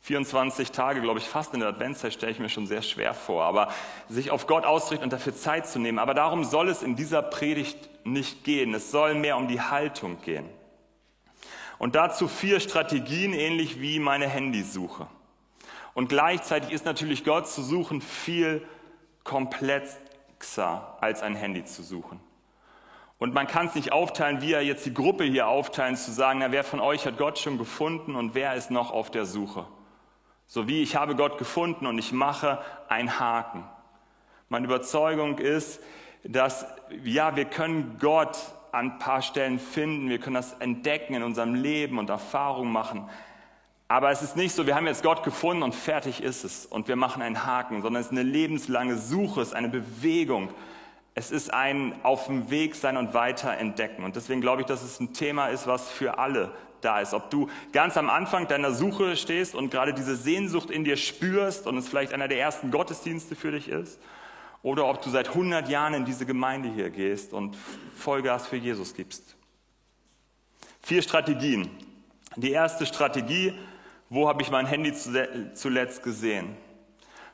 24 0.01 0.71
Tage, 0.71 1.01
glaube 1.01 1.19
ich, 1.19 1.25
fast 1.25 1.53
in 1.53 1.59
der 1.59 1.69
Adventszeit 1.69 2.13
stelle 2.13 2.31
ich 2.31 2.39
mir 2.39 2.50
schon 2.50 2.68
sehr 2.68 2.81
schwer 2.81 3.13
vor. 3.13 3.44
Aber 3.44 3.69
sich 4.07 4.31
auf 4.31 4.47
Gott 4.47 4.65
ausrichten 4.65 5.03
und 5.03 5.13
dafür 5.13 5.36
Zeit 5.36 5.68
zu 5.68 5.80
nehmen. 5.80 6.00
Aber 6.00 6.13
darum 6.13 6.44
soll 6.44 6.69
es 6.69 6.83
in 6.83 6.95
dieser 6.95 7.21
Predigt 7.21 7.89
nicht 8.06 8.44
gehen. 8.44 8.74
Es 8.74 8.91
soll 8.91 9.13
mehr 9.15 9.38
um 9.38 9.47
die 9.47 9.62
Haltung 9.62 10.21
gehen. 10.21 10.50
Und 11.77 11.95
dazu 11.95 12.27
vier 12.27 12.59
Strategien, 12.59 13.33
ähnlich 13.33 13.80
wie 13.81 14.00
meine 14.00 14.27
Handysuche. 14.27 15.07
Und 15.94 16.09
gleichzeitig 16.09 16.71
ist 16.71 16.85
natürlich 16.85 17.23
Gott 17.23 17.47
zu 17.47 17.61
suchen 17.61 18.02
viel 18.02 18.66
komplexer 19.23 20.97
als 21.02 21.21
ein 21.21 21.35
Handy 21.35 21.63
zu 21.66 21.83
suchen. 21.83 22.19
Und 23.19 23.33
man 23.33 23.47
kann 23.47 23.68
es 23.68 23.76
nicht 23.76 23.92
aufteilen, 23.92 24.42
wie 24.42 24.54
er 24.54 24.61
jetzt 24.61 24.85
die 24.85 24.94
Gruppe 24.94 25.26
hier 25.26 25.47
aufteilen, 25.47 25.97
zu 25.97 26.11
sagen, 26.11 26.40
na, 26.40 26.52
wer 26.52 26.64
von 26.64 26.80
euch 26.80 27.06
hat 27.06 27.18
Gott 27.18 27.38
schon 27.38 27.57
gefunden 27.57 28.16
und 28.16 28.33
wer 28.33 28.56
ist 28.56 28.71
noch 28.71 28.92
auf 28.92 29.11
der 29.11 29.26
Suche. 29.26 29.66
So 30.47 30.68
wie 30.68 30.81
ich 30.81 30.95
habe 30.95 31.16
Gott 31.16 31.38
gefunden 31.38 31.85
und 31.85 31.99
ich 31.99 32.14
mache 32.14 32.59
einen 32.88 33.19
Haken. 33.19 33.66
Meine 34.47 34.66
Überzeugung 34.66 35.38
ist, 35.38 35.81
dass 36.23 36.66
ja, 37.04 37.35
wir 37.35 37.45
können 37.45 37.97
Gott 37.99 38.38
an 38.71 38.92
ein 38.92 38.99
paar 38.99 39.21
Stellen 39.21 39.59
finden, 39.59 40.09
wir 40.09 40.19
können 40.19 40.35
das 40.35 40.54
entdecken 40.54 41.14
in 41.14 41.23
unserem 41.23 41.56
Leben 41.56 41.99
und 41.99 42.09
Erfahrungen 42.09 42.71
machen. 42.71 43.09
Aber 43.90 44.11
es 44.11 44.21
ist 44.21 44.38
nicht 44.38 44.56
so, 44.56 44.66
wir 44.66 44.76
haben 44.76 44.88
jetzt 44.88 45.04
Gott 45.04 45.23
gefunden 45.23 45.64
und 45.64 45.76
fertig 45.76 46.23
ist 46.23 46.44
es 46.44 46.66
und 46.66 46.88
wir 46.88 46.95
machen 46.95 47.21
einen 47.21 47.45
Haken, 47.45 47.81
sondern 47.81 47.99
es 47.99 48.07
ist 48.07 48.11
eine 48.11 48.23
lebenslange 48.23 48.97
Suche, 48.97 49.42
es 49.42 49.49
ist 49.49 49.56
eine 49.56 49.69
Bewegung. 49.69 50.49
Es 51.19 51.31
ist 51.31 51.54
ein 51.54 51.94
auf 52.04 52.28
dem 52.28 52.49
Weg 52.49 52.76
sein 52.76 52.95
und 52.95 53.14
weiter 53.14 53.57
entdecken. 53.57 54.06
Und 54.06 54.16
deswegen 54.16 54.40
glaube 54.40 54.61
ich, 54.61 54.68
dass 54.68 54.83
es 54.83 55.02
ein 55.02 55.14
Thema 55.14 55.47
ist, 55.47 55.68
was 55.68 55.92
für 55.92 56.18
alle 56.18 56.54
da 56.80 57.02
ist. 57.02 57.14
Ob 57.14 57.30
du 57.30 57.49
ganz 57.73 57.97
am 57.97 58.09
Anfang 58.09 58.47
deiner 58.47 58.71
Suche 58.71 59.18
stehst 59.18 59.54
und 59.54 59.69
gerade 59.69 59.94
diese 59.94 60.16
Sehnsucht 60.16 60.71
in 60.71 60.85
dir 60.85 60.95
spürst 60.95 61.68
und 61.68 61.76
es 61.76 61.90
vielleicht 61.90 62.14
einer 62.14 62.30
der 62.30 62.40
ersten 62.40 62.71
Gottesdienste 62.71 63.35
für 63.35 63.52
dich 63.52 63.68
ist. 63.68 63.99
Oder 64.64 64.85
ob 64.85 65.02
du 65.02 65.09
seit 65.09 65.28
100 65.28 65.68
Jahren 65.68 65.94
in 65.94 66.06
diese 66.06 66.26
Gemeinde 66.26 66.69
hier 66.69 66.90
gehst 66.90 67.33
und 67.33 67.57
Vollgas 67.97 68.47
für 68.47 68.56
Jesus 68.56 68.94
gibst. 68.94 69.35
Vier 70.81 71.02
Strategien. 71.02 71.69
Die 72.38 72.52
erste 72.52 72.85
Strategie, 72.85 73.54
wo 74.09 74.30
habe 74.30 74.42
ich 74.42 74.52
mein 74.52 74.68
Handy 74.68 74.94
zuletzt 74.94 76.02
gesehen? 76.02 76.56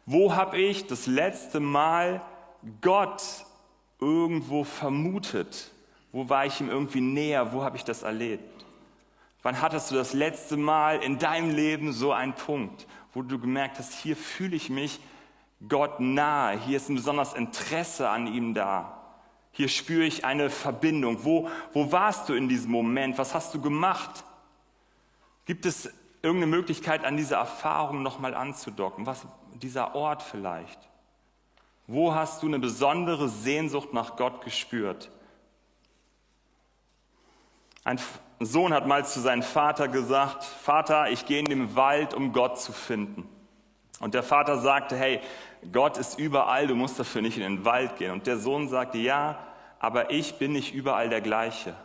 Wo 0.07 0.35
habe 0.35 0.57
ich 0.57 0.87
das 0.87 1.05
letzte 1.05 1.59
Mal 1.59 2.23
Gott 2.81 3.44
irgendwo 3.99 4.63
vermutet? 4.63 5.71
Wo 6.11 6.29
war 6.29 6.45
ich 6.45 6.59
ihm 6.61 6.69
irgendwie 6.69 7.01
näher? 7.01 7.53
Wo 7.53 7.63
habe 7.63 7.77
ich 7.77 7.83
das 7.83 8.03
erlebt? 8.03 8.65
Wann 9.43 9.61
hattest 9.61 9.91
du 9.91 9.95
das 9.95 10.13
letzte 10.13 10.57
Mal 10.57 11.03
in 11.03 11.19
deinem 11.19 11.51
Leben 11.53 11.93
so 11.93 12.11
einen 12.11 12.33
Punkt, 12.33 12.87
wo 13.13 13.21
du 13.21 13.39
gemerkt 13.39 13.77
hast, 13.77 13.93
hier 13.93 14.15
fühle 14.15 14.55
ich 14.55 14.69
mich 14.69 14.99
Gott 15.67 15.99
nahe, 15.99 16.59
hier 16.59 16.77
ist 16.77 16.89
ein 16.89 16.95
besonderes 16.95 17.33
Interesse 17.33 18.09
an 18.09 18.27
ihm 18.27 18.53
da. 18.53 19.01
Hier 19.51 19.69
spüre 19.69 20.03
ich 20.03 20.25
eine 20.25 20.49
Verbindung. 20.49 21.23
Wo, 21.23 21.49
wo 21.73 21.91
warst 21.91 22.27
du 22.27 22.33
in 22.33 22.49
diesem 22.49 22.71
Moment? 22.71 23.17
Was 23.17 23.33
hast 23.33 23.53
du 23.53 23.61
gemacht? 23.61 24.25
Gibt 25.45 25.65
es 25.65 25.89
irgendeine 26.21 26.51
Möglichkeit, 26.51 27.05
an 27.05 27.15
diese 27.15 27.35
Erfahrung 27.35 28.03
nochmal 28.03 28.35
anzudocken? 28.35 29.05
Was, 29.05 29.25
dieser 29.53 29.95
Ort 29.95 30.23
vielleicht? 30.23 30.79
Wo 31.87 32.13
hast 32.13 32.41
du 32.41 32.47
eine 32.47 32.59
besondere 32.59 33.29
Sehnsucht 33.29 33.93
nach 33.93 34.15
Gott 34.15 34.43
gespürt? 34.43 35.11
Ein 37.83 37.99
Sohn 38.39 38.73
hat 38.73 38.87
mal 38.87 39.05
zu 39.05 39.19
seinem 39.19 39.43
Vater 39.43 39.87
gesagt, 39.87 40.43
Vater, 40.43 41.11
ich 41.11 41.25
gehe 41.25 41.39
in 41.39 41.45
den 41.45 41.75
Wald, 41.75 42.13
um 42.15 42.33
Gott 42.33 42.59
zu 42.59 42.73
finden. 42.73 43.29
Und 43.99 44.13
der 44.13 44.23
Vater 44.23 44.59
sagte, 44.59 44.97
hey, 44.97 45.21
Gott 45.71 45.97
ist 45.97 46.19
überall, 46.19 46.67
du 46.67 46.75
musst 46.75 46.99
dafür 46.99 47.21
nicht 47.21 47.37
in 47.37 47.43
den 47.43 47.65
Wald 47.65 47.97
gehen. 47.97 48.11
Und 48.11 48.27
der 48.27 48.37
Sohn 48.37 48.67
sagte, 48.67 48.97
ja, 48.97 49.37
aber 49.79 50.11
ich 50.11 50.35
bin 50.35 50.51
nicht 50.51 50.73
überall 50.73 51.09
der 51.09 51.21
gleiche. 51.21 51.75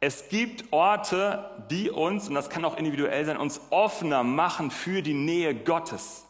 Es 0.00 0.28
gibt 0.28 0.72
Orte, 0.72 1.48
die 1.70 1.90
uns, 1.90 2.28
und 2.28 2.34
das 2.34 2.50
kann 2.50 2.64
auch 2.64 2.76
individuell 2.76 3.24
sein, 3.24 3.36
uns 3.36 3.60
offener 3.70 4.22
machen 4.22 4.70
für 4.70 5.00
die 5.00 5.14
Nähe 5.14 5.54
Gottes. 5.54 6.26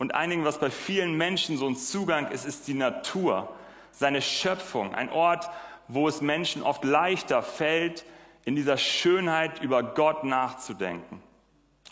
Und 0.00 0.14
einigen, 0.14 0.46
was 0.46 0.56
bei 0.56 0.70
vielen 0.70 1.12
Menschen 1.12 1.58
so 1.58 1.68
ein 1.68 1.76
Zugang 1.76 2.30
ist, 2.30 2.46
ist 2.46 2.66
die 2.66 2.72
Natur, 2.72 3.54
seine 3.92 4.22
Schöpfung. 4.22 4.94
Ein 4.94 5.10
Ort, 5.10 5.50
wo 5.88 6.08
es 6.08 6.22
Menschen 6.22 6.62
oft 6.62 6.84
leichter 6.84 7.42
fällt, 7.42 8.06
in 8.46 8.56
dieser 8.56 8.78
Schönheit 8.78 9.60
über 9.62 9.82
Gott 9.82 10.24
nachzudenken. 10.24 11.22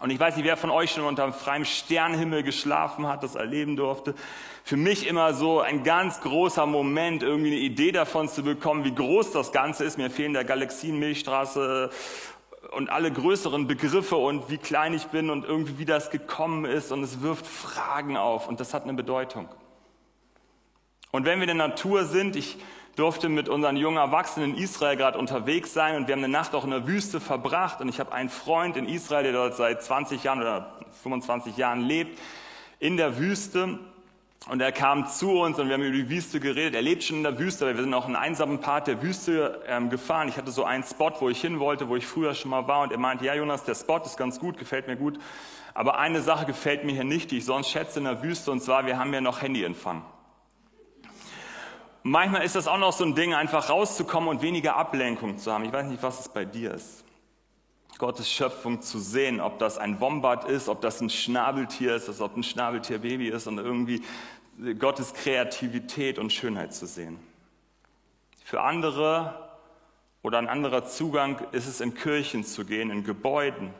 Und 0.01 0.09
ich 0.09 0.19
weiß 0.19 0.37
nicht, 0.37 0.47
wer 0.47 0.57
von 0.57 0.71
euch 0.71 0.93
schon 0.93 1.05
unter 1.05 1.31
freien 1.35 1.67
Sternenhimmel 1.67 2.45
geschlafen 2.45 3.07
hat, 3.07 3.23
das 3.23 3.35
erleben 3.35 3.77
durfte. 3.77 4.15
Für 4.65 4.79
mich 4.79 5.07
immer 5.07 5.35
so 5.35 5.61
ein 5.61 5.85
ganz 5.85 6.23
großer 6.23 6.65
Moment, 6.65 7.23
irgendwie 7.23 7.51
eine 7.53 7.61
Idee 7.61 7.93
davon 7.93 8.31
zu 8.31 8.43
bekommen, 8.43 8.85
wie 8.85 8.95
groß 8.95 9.33
das 9.33 9.53
Ganze 9.53 9.85
ist. 9.85 9.99
Mir 9.99 10.09
fehlen 10.09 10.33
der 10.33 10.45
Galaxienmilchstraße 10.45 11.91
und 12.71 12.91
alle 12.91 13.11
größeren 13.11 13.67
Begriffe 13.67 14.17
und 14.17 14.51
wie 14.51 14.59
klein 14.59 14.95
ich 14.95 15.07
bin 15.07 15.31
und 15.31 15.45
irgendwie 15.45 15.79
wie 15.79 15.85
das 15.85 16.11
gekommen 16.11 16.65
ist. 16.65 16.93
Und 16.93 17.03
es 17.03 17.21
wirft 17.21 17.47
Fragen 17.47 18.17
auf 18.17 18.49
und 18.49 18.61
das 18.61 18.75
hat 18.75 18.85
eine 18.85 18.95
Bedeutung. 18.95 19.49
Und 21.11 21.25
wenn 21.25 21.41
wir 21.41 21.49
in 21.49 21.59
der 21.59 21.69
Natur 21.69 22.05
sind, 22.05 22.37
ich 22.37 22.59
durfte 22.97 23.29
mit 23.29 23.49
unseren 23.49 23.77
jungen 23.77 23.97
Erwachsenen 23.97 24.55
in 24.55 24.63
Israel 24.63 24.97
gerade 24.97 25.19
unterwegs 25.19 25.73
sein 25.73 25.97
und 25.97 26.09
wir 26.09 26.15
haben 26.15 26.25
eine 26.25 26.33
Nacht 26.33 26.55
auch 26.55 26.65
in 26.65 26.71
der 26.71 26.87
Wüste 26.87 27.21
verbracht 27.21 27.81
und 27.81 27.89
ich 27.89 28.01
habe 28.01 28.13
einen 28.13 28.29
Freund 28.29 28.77
in 28.77 28.89
Israel, 28.89 29.23
der 29.23 29.33
dort 29.33 29.55
seit 29.55 29.83
20 29.83 30.25
Jahren 30.25 30.41
oder 30.41 30.77
25 31.03 31.57
Jahren 31.57 31.81
lebt, 31.83 32.19
in 32.81 32.97
der 32.97 33.19
Wüste 33.19 33.79
und 34.49 34.61
er 34.61 34.73
kam 34.73 35.07
zu 35.07 35.41
uns 35.41 35.59
und 35.59 35.69
wir 35.69 35.75
haben 35.75 35.83
über 35.83 35.97
die 35.97 36.09
Wüste 36.09 36.41
geredet. 36.41 36.75
Er 36.75 36.83
lebt 36.83 37.05
schon 37.05 37.19
in 37.19 37.23
der 37.23 37.39
Wüste, 37.39 37.67
aber 37.67 37.75
wir 37.75 37.83
sind 37.83 37.93
auch 37.93 38.07
einen 38.07 38.17
einsamen 38.17 38.61
Part 38.61 38.87
der 38.87 39.03
Wüste 39.03 39.63
ähm, 39.67 39.91
gefahren. 39.91 40.29
Ich 40.29 40.39
hatte 40.39 40.51
so 40.51 40.65
einen 40.65 40.83
Spot, 40.85 41.13
wo 41.21 41.29
ich 41.29 41.41
hin 41.41 41.61
wollte, 41.61 41.89
wo 41.89 41.97
ich 41.97 42.07
früher 42.07 42.35
schon 42.35 42.51
mal 42.51 42.67
war 42.67 42.83
und 42.83 42.93
er 42.93 42.99
meinte, 42.99 43.27
ja 43.27 43.35
Jonas, 43.35 43.65
der 43.65 43.75
Spot 43.75 43.99
ist 43.99 44.17
ganz 44.17 44.41
gut, 44.41 44.59
gefällt 44.59 44.89
mir 44.89 44.97
gut, 44.97 45.19
aber 45.75 45.99
eine 45.99 46.23
Sache 46.23 46.47
gefällt 46.47 46.85
mir 46.85 46.93
hier 46.93 47.05
nicht, 47.05 47.31
die 47.31 47.39
ich 47.39 47.45
sonst 47.45 47.71
schätze 47.71 47.99
in 47.99 48.07
der 48.07 48.23
Wüste 48.23 48.51
und 48.51 48.63
zwar, 48.63 48.87
wir 48.87 48.99
haben 48.99 49.13
ja 49.13 49.21
noch 49.21 49.43
Handyempfang. 49.43 50.03
Manchmal 52.03 52.43
ist 52.43 52.57
das 52.57 52.69
auch 52.69 52.79
noch 52.79 52.93
so 52.93 53.05
ein 53.05 53.15
Ding, 53.15 53.35
einfach 53.35 53.69
rauszukommen 53.69 54.31
und 54.31 54.41
weniger 54.41 54.77
Ablenkung 54.77 55.37
zu 55.37 55.53
haben. 55.53 55.65
Ich 55.65 55.73
weiß 55.73 55.87
nicht, 55.89 56.03
was 56.03 56.21
es 56.21 56.29
bei 56.31 56.47
dir 56.47 56.73
ist. 56.73 57.05
Gottes 57.99 58.31
Schöpfung 58.31 58.81
zu 58.81 59.01
sehen, 59.01 59.41
ob 59.41 59.59
das 59.59 59.77
ein 59.77 60.01
Wombat 60.01 60.45
ist, 60.45 60.69
ob 60.69 60.81
das 60.81 61.01
ein 61.01 61.11
Schnabeltier 61.11 61.97
ist, 61.97 62.21
ob 62.21 62.37
ein 62.37 62.45
Schnabeltierbaby 62.45 63.29
ist 63.29 63.49
und 63.49 63.59
irgendwie 63.59 64.03
Gottes 64.79 65.15
Kreativität 65.15 66.19
und 66.19 66.33
Schönheit 66.33 66.75
zu 66.75 66.87
sehen. 66.87 67.19
Für 68.45 68.63
andere 68.63 69.49
oder 70.23 70.39
ein 70.39 70.49
anderer 70.49 70.85
Zugang 70.85 71.41
ist 71.53 71.67
es 71.67 71.81
in 71.81 71.95
Kirchen 71.95 72.45
zu 72.45 72.65
gehen, 72.65 72.91
in 72.91 73.05
Gebäuden. 73.05 73.73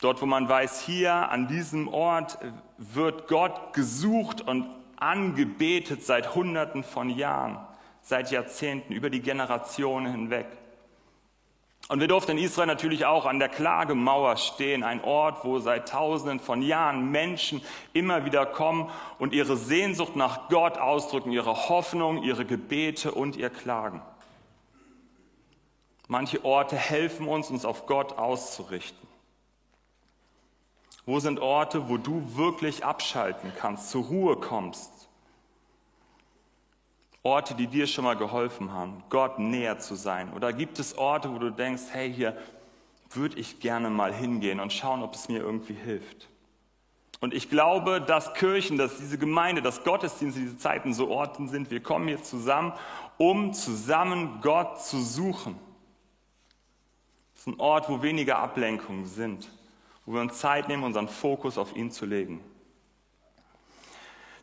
Dort, 0.00 0.20
wo 0.20 0.26
man 0.26 0.48
weiß, 0.48 0.82
hier 0.82 1.12
an 1.12 1.48
diesem 1.48 1.88
Ort 1.88 2.38
wird 2.76 3.28
Gott 3.28 3.72
gesucht 3.72 4.42
und 4.42 4.68
angebetet 4.96 6.04
seit 6.04 6.34
Hunderten 6.34 6.84
von 6.84 7.08
Jahren, 7.08 7.58
seit 8.02 8.30
Jahrzehnten, 8.30 8.92
über 8.92 9.10
die 9.10 9.20
Generationen 9.20 10.12
hinweg. 10.12 10.46
Und 11.88 12.00
wir 12.00 12.08
durften 12.08 12.32
in 12.32 12.44
Israel 12.44 12.66
natürlich 12.66 13.06
auch 13.06 13.24
an 13.24 13.38
der 13.38 13.48
Klagemauer 13.48 14.36
stehen, 14.36 14.82
ein 14.84 15.02
Ort, 15.02 15.42
wo 15.44 15.58
seit 15.58 15.88
Tausenden 15.88 16.38
von 16.38 16.60
Jahren 16.60 17.10
Menschen 17.10 17.62
immer 17.94 18.26
wieder 18.26 18.44
kommen 18.44 18.90
und 19.18 19.32
ihre 19.32 19.56
Sehnsucht 19.56 20.14
nach 20.14 20.50
Gott 20.50 20.76
ausdrücken, 20.76 21.32
ihre 21.32 21.70
Hoffnung, 21.70 22.22
ihre 22.22 22.44
Gebete 22.44 23.12
und 23.12 23.36
ihr 23.36 23.48
Klagen. 23.48 24.02
Manche 26.08 26.44
Orte 26.44 26.76
helfen 26.76 27.26
uns, 27.26 27.50
uns 27.50 27.64
auf 27.64 27.86
Gott 27.86 28.18
auszurichten. 28.18 29.08
Wo 31.06 31.20
sind 31.20 31.40
Orte, 31.40 31.88
wo 31.88 31.96
du 31.96 32.36
wirklich 32.36 32.84
abschalten 32.84 33.50
kannst, 33.58 33.90
zur 33.90 34.04
Ruhe 34.04 34.36
kommst? 34.36 34.97
Orte, 37.28 37.54
die 37.54 37.66
dir 37.66 37.86
schon 37.86 38.04
mal 38.04 38.16
geholfen 38.16 38.72
haben, 38.72 39.02
Gott 39.10 39.38
näher 39.38 39.78
zu 39.78 39.94
sein. 39.94 40.32
Oder 40.32 40.52
gibt 40.52 40.78
es 40.78 40.96
Orte, 40.96 41.32
wo 41.32 41.38
du 41.38 41.50
denkst, 41.50 41.84
hey, 41.92 42.12
hier 42.12 42.36
würde 43.10 43.38
ich 43.38 43.60
gerne 43.60 43.90
mal 43.90 44.12
hingehen 44.12 44.60
und 44.60 44.72
schauen, 44.72 45.02
ob 45.02 45.14
es 45.14 45.28
mir 45.28 45.40
irgendwie 45.40 45.74
hilft. 45.74 46.28
Und 47.20 47.34
ich 47.34 47.50
glaube, 47.50 48.00
dass 48.00 48.34
Kirchen, 48.34 48.78
dass 48.78 48.98
diese 48.98 49.18
Gemeinde, 49.18 49.60
dass 49.60 49.84
Gottesdienste, 49.84 50.40
diese 50.40 50.56
Zeiten 50.58 50.94
so 50.94 51.08
Orten 51.10 51.48
sind. 51.48 51.70
Wir 51.70 51.82
kommen 51.82 52.08
hier 52.08 52.22
zusammen, 52.22 52.72
um 53.16 53.52
zusammen 53.52 54.40
Gott 54.40 54.80
zu 54.80 55.00
suchen. 55.00 55.58
Das 57.34 57.40
ist 57.40 57.46
ein 57.48 57.60
Ort, 57.60 57.88
wo 57.88 58.02
weniger 58.02 58.38
Ablenkungen 58.38 59.06
sind 59.06 59.48
wo 60.08 60.14
wir 60.14 60.22
uns 60.22 60.38
Zeit 60.38 60.68
nehmen, 60.68 60.84
unseren 60.84 61.06
Fokus 61.06 61.58
auf 61.58 61.76
ihn 61.76 61.90
zu 61.90 62.06
legen. 62.06 62.40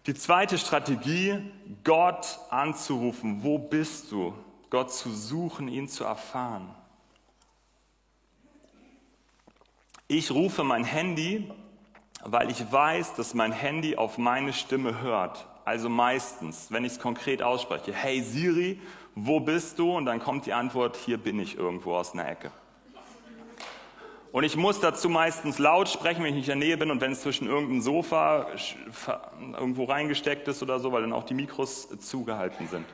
Die 0.06 0.14
zweite 0.14 0.58
Strategie, 0.60 1.40
Gott 1.84 2.40
anzurufen. 2.52 3.44
Wo 3.44 3.58
bist 3.58 4.12
du? 4.12 4.34
Gott 4.70 4.94
zu 4.94 5.12
suchen, 5.12 5.68
ihn 5.68 5.88
zu 5.88 6.04
erfahren. 6.04 6.76
Ich 10.08 10.30
rufe 10.30 10.64
mein 10.64 10.84
Handy, 10.84 11.52
weil 12.24 12.52
ich 12.52 12.72
weiß, 12.72 13.16
dass 13.16 13.34
mein 13.34 13.52
Handy 13.52 13.96
auf 13.96 14.20
meine 14.20 14.54
Stimme 14.54 15.02
hört. 15.02 15.48
Also 15.66 15.90
meistens, 15.90 16.72
wenn 16.72 16.86
ich 16.86 16.94
es 16.94 17.00
konkret 17.00 17.42
ausspreche, 17.42 17.92
hey 17.92 18.22
Siri, 18.22 18.80
wo 19.16 19.40
bist 19.40 19.80
du? 19.80 19.98
Und 19.98 20.06
dann 20.06 20.20
kommt 20.20 20.46
die 20.46 20.54
Antwort, 20.54 20.96
hier 20.96 21.18
bin 21.18 21.40
ich 21.40 21.58
irgendwo 21.58 21.96
aus 21.96 22.14
einer 22.14 22.30
Ecke. 22.30 22.52
Und 24.36 24.44
ich 24.44 24.58
muss 24.58 24.82
dazu 24.82 25.08
meistens 25.08 25.60
laut 25.60 25.88
sprechen, 25.88 26.22
wenn 26.22 26.32
ich 26.32 26.36
nicht 26.36 26.50
in 26.50 26.60
der 26.60 26.68
Nähe 26.68 26.76
bin 26.76 26.92
und 26.92 27.00
wenn 27.00 27.14
es 27.14 27.22
zwischen 27.22 27.48
irgendeinem 27.48 27.80
Sofa 27.80 28.48
irgendwo 29.58 29.86
reingesteckt 29.86 30.46
ist 30.50 30.62
oder 30.62 30.78
so, 30.82 30.92
weil 30.92 31.04
dann 31.04 31.14
auch 31.14 31.24
die 31.24 31.34
Mikros 31.34 31.88
zugehalten 32.00 32.68
sind. 32.68 32.86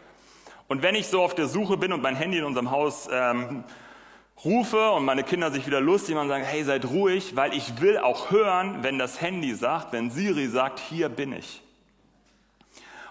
Und 0.67 0.83
wenn 0.83 0.93
ich 0.93 1.07
so 1.07 1.24
auf 1.24 1.33
der 1.33 1.48
Suche 1.48 1.77
bin 1.77 1.93
und 1.93 2.03
mein 2.03 2.15
Handy 2.15 2.38
in 2.38 2.43
unserem 2.43 2.69
Haus 2.69 3.10
ähm, 3.12 3.63
rufe 4.45 4.91
und 4.91 5.03
meine 5.03 5.24
Kinder 5.24 5.50
sich 5.50 5.65
wieder 5.65 5.81
lustig 5.81 6.13
machen 6.13 6.25
und 6.25 6.29
sagen, 6.29 6.43
hey, 6.43 6.63
seid 6.63 6.86
ruhig, 6.86 7.36
weil 7.36 7.55
ich 7.55 7.81
will 7.81 7.98
auch 7.98 8.29
hören, 8.29 8.83
wenn 8.83 9.00
das 9.00 9.19
Handy 9.19 9.55
sagt, 9.55 9.93
wenn 9.93 10.12
Siri 10.12 10.45
sagt, 10.45 10.77
hier 10.77 11.10
bin 11.10 11.33
ich. 11.33 11.63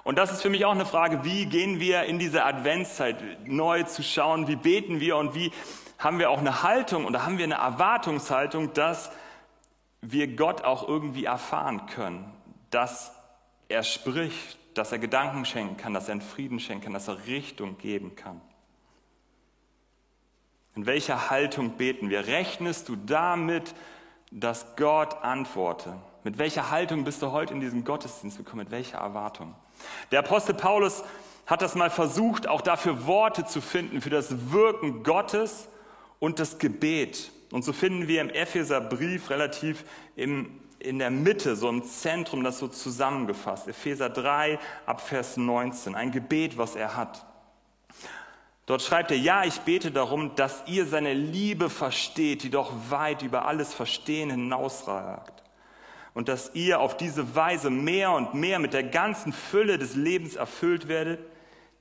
Und 0.05 0.19
das 0.19 0.31
ist 0.31 0.41
für 0.41 0.51
mich 0.51 0.65
auch 0.65 0.71
eine 0.71 0.87
Frage, 0.87 1.25
wie 1.25 1.47
gehen 1.47 1.81
wir 1.81 2.05
in 2.05 2.21
diese 2.21 2.45
Adventszeit 2.45 3.17
neu 3.45 3.83
zu 3.83 4.05
schauen, 4.05 4.47
wie 4.47 4.55
beten 4.55 5.01
wir 5.01 5.17
und 5.17 5.35
wie 5.35 5.51
haben 6.01 6.19
wir 6.19 6.31
auch 6.31 6.39
eine 6.39 6.63
Haltung 6.63 7.05
oder 7.05 7.25
haben 7.25 7.39
wir 7.39 7.45
eine 7.45 7.57
Erwartungshaltung, 7.57 8.73
dass 8.73 9.13
wir 10.01 10.35
Gott 10.35 10.65
auch 10.65 10.89
irgendwie 10.89 11.27
erfahren 11.27 11.87
können, 11.87 12.33
dass 12.71 13.13
er 13.69 13.83
spricht, 13.85 14.59
dass 14.75 14.93
er 14.93 14.99
Gedanken 14.99 15.45
schenken 15.45 15.77
kann, 15.77 15.93
dass 15.93 16.09
er 16.09 16.13
einen 16.13 16.23
Frieden 16.23 16.59
schenken 16.59 16.85
kann, 16.85 16.95
dass 16.95 17.07
er 17.07 17.27
Richtung 17.27 17.77
geben 17.77 18.17
kann. 18.17 18.41
In 20.75 20.87
welcher 20.87 21.29
Haltung 21.29 21.73
beten 21.73 22.09
wir? 22.09 22.27
Rechnest 22.27 22.89
du 22.89 22.97
damit, 22.97 23.75
dass 24.31 24.77
Gott 24.77 25.23
antworte? 25.23 25.97
Mit 26.25 26.39
welcher 26.39 26.71
Haltung 26.71 27.05
bist 27.05 27.21
du 27.21 27.33
heute 27.33 27.53
in 27.53 27.61
diesen 27.61 27.85
Gottesdienst 27.85 28.39
gekommen? 28.39 28.63
Mit 28.63 28.71
welcher 28.71 28.99
Erwartung? 28.99 29.55
Der 30.11 30.21
Apostel 30.21 30.55
Paulus 30.55 31.03
hat 31.47 31.61
das 31.61 31.75
mal 31.75 31.91
versucht, 31.91 32.47
auch 32.47 32.61
dafür 32.63 33.07
Worte 33.07 33.45
zu 33.45 33.61
finden, 33.61 34.01
für 34.01 34.11
das 34.11 34.51
Wirken 34.51 35.03
Gottes 35.03 35.69
und 36.21 36.39
das 36.39 36.59
Gebet. 36.59 37.33
Und 37.51 37.65
so 37.65 37.73
finden 37.73 38.07
wir 38.07 38.21
im 38.21 38.31
Epheserbrief 38.31 39.31
relativ 39.31 39.85
im, 40.15 40.61
in 40.79 41.01
der 41.01 41.11
Mitte, 41.11 41.57
so 41.57 41.69
im 41.69 41.83
Zentrum, 41.83 42.45
das 42.45 42.61
so 42.61 42.69
zusammengefasst. 42.69 43.67
Epheser 43.67 44.09
3 44.09 44.61
ab 44.87 45.01
Vers 45.01 45.37
19, 45.37 45.97
ein 45.97 46.13
Gebet, 46.13 46.57
was 46.57 46.77
er 46.77 46.97
hat. 46.97 47.27
Dort 48.67 48.83
schreibt 48.83 49.11
er, 49.11 49.17
ja, 49.17 49.43
ich 49.43 49.61
bete 49.63 49.91
darum, 49.91 50.37
dass 50.37 50.63
ihr 50.67 50.87
seine 50.87 51.13
Liebe 51.13 51.69
versteht, 51.69 52.45
die 52.45 52.51
doch 52.51 52.73
weit 52.89 53.23
über 53.23 53.47
alles 53.47 53.75
Verstehen 53.75 54.31
hinausragt. 54.31 55.43
Und 56.15 56.29
dass 56.29 56.55
ihr 56.55 56.81
auf 56.81 56.97
diese 56.97 57.35
Weise 57.35 57.71
mehr 57.71 58.13
und 58.13 58.35
mehr 58.35 58.61
mit 58.61 58.73
der 58.73 58.85
ganzen 58.85 59.33
Fülle 59.33 59.79
des 59.79 59.97
Lebens 59.97 60.37
erfüllt 60.37 60.87
werdet, 60.87 61.21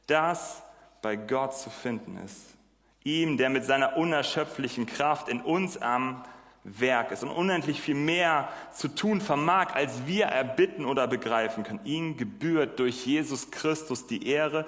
das 0.08 0.64
bei 1.04 1.16
Gott 1.16 1.56
zu 1.56 1.70
finden 1.70 2.18
ist 2.26 2.59
ihm, 3.04 3.38
der 3.38 3.50
mit 3.50 3.66
seiner 3.66 3.98
unerschöpflichen 3.98 4.86
Kraft 4.86 5.30
in 5.30 5.42
uns 5.42 5.78
am 5.78 6.24
Werk 6.64 7.12
ist 7.12 7.24
und 7.24 7.30
unendlich 7.30 7.82
viel 7.82 7.96
mehr 7.96 8.50
zu 8.74 8.90
tun 8.90 9.22
vermag, 9.22 9.74
als 9.74 10.06
wir 10.06 10.26
erbitten 10.26 10.86
oder 10.86 11.08
begreifen 11.08 11.64
können. 11.64 11.80
Ihm 11.86 12.18
gebührt 12.18 12.80
durch 12.80 13.06
Jesus 13.06 13.50
Christus 13.52 14.08
die 14.08 14.28
Ehre 14.28 14.66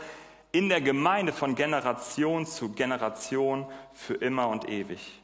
in 0.51 0.69
der 0.69 0.81
Gemeinde 0.81 1.33
von 1.33 1.55
Generation 1.55 2.45
zu 2.45 2.71
Generation 2.73 3.65
für 3.93 4.15
immer 4.15 4.47
und 4.47 4.67
ewig. 4.67 5.21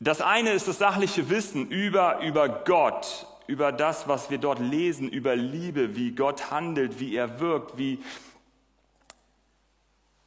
Das 0.00 0.20
eine 0.20 0.52
ist 0.52 0.68
das 0.68 0.78
sachliche 0.78 1.30
Wissen 1.30 1.68
über, 1.70 2.20
über 2.20 2.48
Gott, 2.48 3.26
über 3.46 3.72
das, 3.72 4.08
was 4.08 4.30
wir 4.30 4.38
dort 4.38 4.58
lesen, 4.58 5.08
über 5.08 5.36
Liebe, 5.36 5.96
wie 5.96 6.12
Gott 6.12 6.50
handelt, 6.50 7.00
wie 7.00 7.14
er 7.14 7.40
wirkt, 7.40 7.78
wie, 7.78 7.98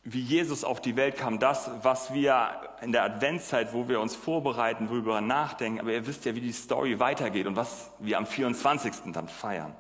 wie 0.10 0.22
Jesus 0.22 0.64
auf 0.64 0.80
die 0.80 0.96
Welt 0.96 1.18
kam, 1.18 1.38
das, 1.38 1.70
was 1.84 2.14
wir 2.14 2.52
in 2.82 2.94
der 2.94 3.04
Adventszeit, 3.04 3.74
wo 3.74 3.90
wir 3.90 4.00
uns 4.00 4.16
vorbereiten, 4.16 4.90
worüber 4.90 5.20
nachdenken, 5.20 5.82
aber 5.82 5.92
ihr 5.92 6.08
wisst 6.08 6.24
ja, 6.24 6.34
wie 6.34 6.40
die 6.40 6.54
Story 6.54 6.98
weitergeht 7.02 7.46
und 7.46 7.58
was 7.58 7.92
wir 8.00 8.18
am 8.18 8.26
24. 8.26 9.12
dann 9.12 9.28
feiern. 9.28 9.76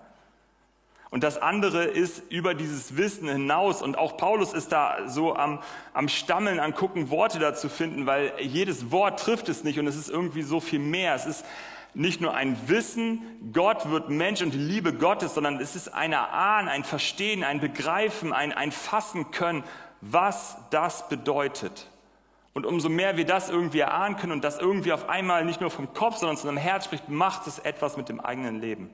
Und 1.11 1.23
das 1.23 1.41
andere 1.41 1.85
ist 1.85 2.21
über 2.29 2.53
dieses 2.53 2.97
Wissen 2.97 3.29
hinaus. 3.29 3.81
Und 3.81 3.97
auch 3.97 4.17
Paulus 4.17 4.51
ist 4.51 4.73
da 4.73 5.07
so 5.07 5.33
am, 5.33 5.59
am 5.93 6.09
Stammeln, 6.09 6.59
an 6.59 6.73
gucken, 6.73 7.09
Worte 7.09 7.39
dazu 7.39 7.69
finden, 7.69 8.05
weil 8.05 8.33
jedes 8.41 8.91
Wort 8.91 9.21
trifft 9.21 9.47
es 9.47 9.63
nicht 9.63 9.79
und 9.79 9.87
es 9.87 9.95
ist 9.95 10.09
irgendwie 10.09 10.41
so 10.41 10.59
viel 10.59 10.79
mehr. 10.79 11.15
Es 11.15 11.25
ist 11.25 11.45
nicht 11.93 12.19
nur 12.19 12.35
ein 12.35 12.57
Wissen, 12.67 13.21
Gott 13.53 13.89
wird 13.89 14.09
Mensch 14.09 14.41
und 14.41 14.53
die 14.53 14.57
Liebe 14.57 14.93
Gottes, 14.93 15.33
sondern 15.33 15.61
es 15.61 15.77
ist 15.77 15.93
ein 15.93 16.13
Ahnen, 16.13 16.67
ein 16.67 16.83
Verstehen, 16.83 17.45
ein 17.45 17.61
Begreifen, 17.61 18.33
ein, 18.33 18.51
ein 18.51 18.73
Fassen 18.73 19.31
können, 19.31 19.63
was 20.01 20.57
das 20.69 21.09
bedeutet. 21.09 21.87
Und 22.53 22.65
umso 22.65 22.89
mehr 22.89 23.17
wir 23.17 23.25
das 23.25 23.49
irgendwie 23.49 23.79
erahnen 23.79 24.17
können 24.17 24.31
und 24.31 24.43
das 24.43 24.59
irgendwie 24.59 24.91
auf 24.91 25.09
einmal 25.09 25.45
nicht 25.45 25.61
nur 25.61 25.69
vom 25.69 25.93
Kopf, 25.93 26.17
sondern 26.17 26.37
zu 26.37 26.47
einem 26.47 26.57
Herz 26.57 26.85
spricht, 26.85 27.07
macht 27.07 27.45
es 27.45 27.59
etwas 27.59 27.97
mit 27.97 28.09
dem 28.09 28.19
eigenen 28.19 28.59
Leben. 28.59 28.89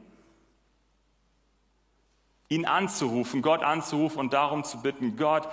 Ihn 2.50 2.66
anzurufen, 2.66 3.42
Gott 3.42 3.64
anzurufen 3.64 4.20
und 4.20 4.34
darum 4.34 4.64
zu 4.64 4.82
bitten, 4.82 5.16
Gott, 5.16 5.48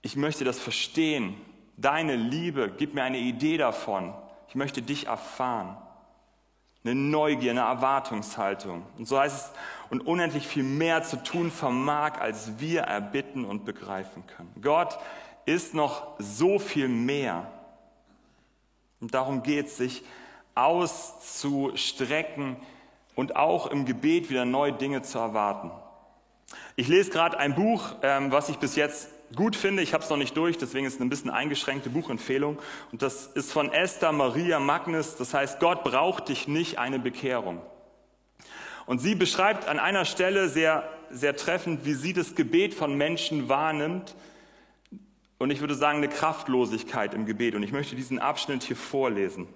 ich 0.00 0.16
möchte 0.16 0.44
das 0.44 0.60
verstehen. 0.60 1.34
Deine 1.76 2.14
Liebe, 2.14 2.72
gib 2.76 2.94
mir 2.94 3.02
eine 3.02 3.18
Idee 3.18 3.56
davon. 3.56 4.14
Ich 4.48 4.54
möchte 4.54 4.80
dich 4.80 5.06
erfahren. 5.06 5.76
Eine 6.90 7.00
Neugier, 7.00 7.50
eine 7.50 7.60
Erwartungshaltung. 7.60 8.84
Und 8.96 9.06
so 9.06 9.18
heißt 9.18 9.36
es, 9.36 9.52
und 9.90 10.06
unendlich 10.06 10.46
viel 10.46 10.62
mehr 10.62 11.02
zu 11.02 11.22
tun 11.22 11.50
vermag, 11.50 12.20
als 12.20 12.58
wir 12.58 12.82
erbitten 12.82 13.44
und 13.44 13.64
begreifen 13.64 14.26
können. 14.26 14.52
Gott 14.60 14.98
ist 15.44 15.74
noch 15.74 16.14
so 16.18 16.58
viel 16.58 16.88
mehr. 16.88 17.50
Und 19.00 19.14
darum 19.14 19.42
geht 19.42 19.66
es, 19.66 19.76
sich 19.76 20.04
auszustrecken 20.54 22.56
und 23.14 23.36
auch 23.36 23.68
im 23.68 23.84
Gebet 23.84 24.30
wieder 24.30 24.44
neue 24.44 24.72
Dinge 24.72 25.02
zu 25.02 25.18
erwarten. 25.18 25.70
Ich 26.76 26.88
lese 26.88 27.10
gerade 27.10 27.38
ein 27.38 27.54
Buch, 27.54 27.94
ähm, 28.02 28.32
was 28.32 28.48
ich 28.48 28.58
bis 28.58 28.76
jetzt 28.76 29.10
gut 29.34 29.56
finde. 29.56 29.82
Ich 29.82 29.94
habe 29.94 30.04
es 30.04 30.10
noch 30.10 30.16
nicht 30.16 30.36
durch, 30.36 30.58
deswegen 30.58 30.86
ist 30.86 30.94
es 30.94 31.00
eine 31.00 31.10
bisschen 31.10 31.30
eingeschränkte 31.30 31.90
Buchempfehlung. 31.90 32.58
Und 32.92 33.02
das 33.02 33.26
ist 33.26 33.52
von 33.52 33.72
Esther 33.72 34.12
Maria 34.12 34.58
Magnus. 34.60 35.16
Das 35.16 35.34
heißt, 35.34 35.60
Gott 35.60 35.84
braucht 35.84 36.28
dich 36.28 36.48
nicht 36.48 36.78
eine 36.78 36.98
Bekehrung. 36.98 37.60
Und 38.86 39.00
sie 39.00 39.14
beschreibt 39.14 39.68
an 39.68 39.78
einer 39.78 40.04
Stelle 40.04 40.48
sehr, 40.48 40.88
sehr 41.10 41.36
treffend, 41.36 41.84
wie 41.84 41.94
sie 41.94 42.12
das 42.12 42.34
Gebet 42.34 42.72
von 42.72 42.96
Menschen 42.96 43.48
wahrnimmt. 43.48 44.14
Und 45.38 45.50
ich 45.50 45.60
würde 45.60 45.74
sagen, 45.74 45.98
eine 45.98 46.08
Kraftlosigkeit 46.08 47.14
im 47.14 47.26
Gebet. 47.26 47.54
Und 47.54 47.62
ich 47.62 47.72
möchte 47.72 47.96
diesen 47.96 48.18
Abschnitt 48.18 48.62
hier 48.62 48.76
vorlesen. 48.76 49.46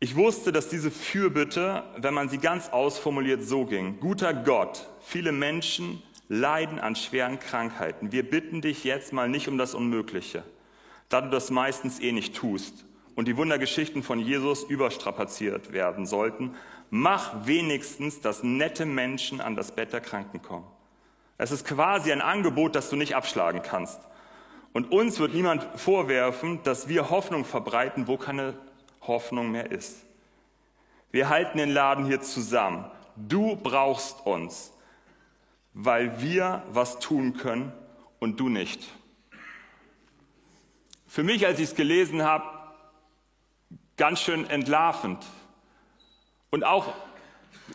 Ich 0.00 0.16
wusste, 0.16 0.52
dass 0.52 0.68
diese 0.68 0.90
Fürbitte, 0.90 1.84
wenn 1.96 2.12
man 2.12 2.28
sie 2.28 2.38
ganz 2.38 2.68
ausformuliert, 2.68 3.42
so 3.42 3.64
ging. 3.64 4.00
Guter 4.00 4.34
Gott, 4.34 4.86
viele 5.00 5.32
Menschen 5.32 6.02
leiden 6.28 6.78
an 6.78 6.96
schweren 6.96 7.38
Krankheiten. 7.38 8.12
Wir 8.12 8.28
bitten 8.28 8.60
dich 8.60 8.84
jetzt 8.84 9.12
mal 9.12 9.28
nicht 9.28 9.48
um 9.48 9.58
das 9.58 9.74
Unmögliche, 9.74 10.42
da 11.08 11.20
du 11.20 11.30
das 11.30 11.50
meistens 11.50 12.00
eh 12.00 12.12
nicht 12.12 12.34
tust 12.34 12.84
und 13.14 13.28
die 13.28 13.36
Wundergeschichten 13.36 14.02
von 14.02 14.18
Jesus 14.18 14.64
überstrapaziert 14.64 15.72
werden 15.72 16.06
sollten. 16.06 16.54
Mach 16.90 17.46
wenigstens, 17.46 18.20
dass 18.20 18.42
nette 18.42 18.86
Menschen 18.86 19.40
an 19.40 19.56
das 19.56 19.72
Bett 19.72 19.92
der 19.92 20.00
Kranken 20.00 20.42
kommen. 20.42 20.66
Es 21.38 21.50
ist 21.50 21.66
quasi 21.66 22.12
ein 22.12 22.20
Angebot, 22.20 22.74
das 22.74 22.90
du 22.90 22.96
nicht 22.96 23.16
abschlagen 23.16 23.62
kannst. 23.62 24.00
Und 24.72 24.90
uns 24.92 25.18
wird 25.18 25.34
niemand 25.34 25.66
vorwerfen, 25.76 26.60
dass 26.62 26.88
wir 26.88 27.10
Hoffnung 27.10 27.44
verbreiten, 27.44 28.08
wo 28.08 28.16
keine 28.16 28.54
Hoffnung 29.02 29.50
mehr 29.50 29.70
ist. 29.70 30.04
Wir 31.10 31.28
halten 31.28 31.58
den 31.58 31.70
Laden 31.70 32.06
hier 32.06 32.20
zusammen. 32.20 32.84
Du 33.16 33.56
brauchst 33.56 34.26
uns, 34.26 34.72
weil 35.74 36.22
wir 36.22 36.62
was 36.70 37.00
tun 37.00 37.36
können 37.36 37.72
und 38.20 38.38
du 38.40 38.48
nicht. 38.48 38.88
Für 41.06 41.22
mich, 41.22 41.46
als 41.46 41.58
ich 41.58 41.70
es 41.70 41.74
gelesen 41.74 42.22
habe, 42.22 42.44
ganz 43.96 44.20
schön 44.20 44.48
entlarvend. 44.48 45.24
Und 46.50 46.64
auch, 46.64 46.92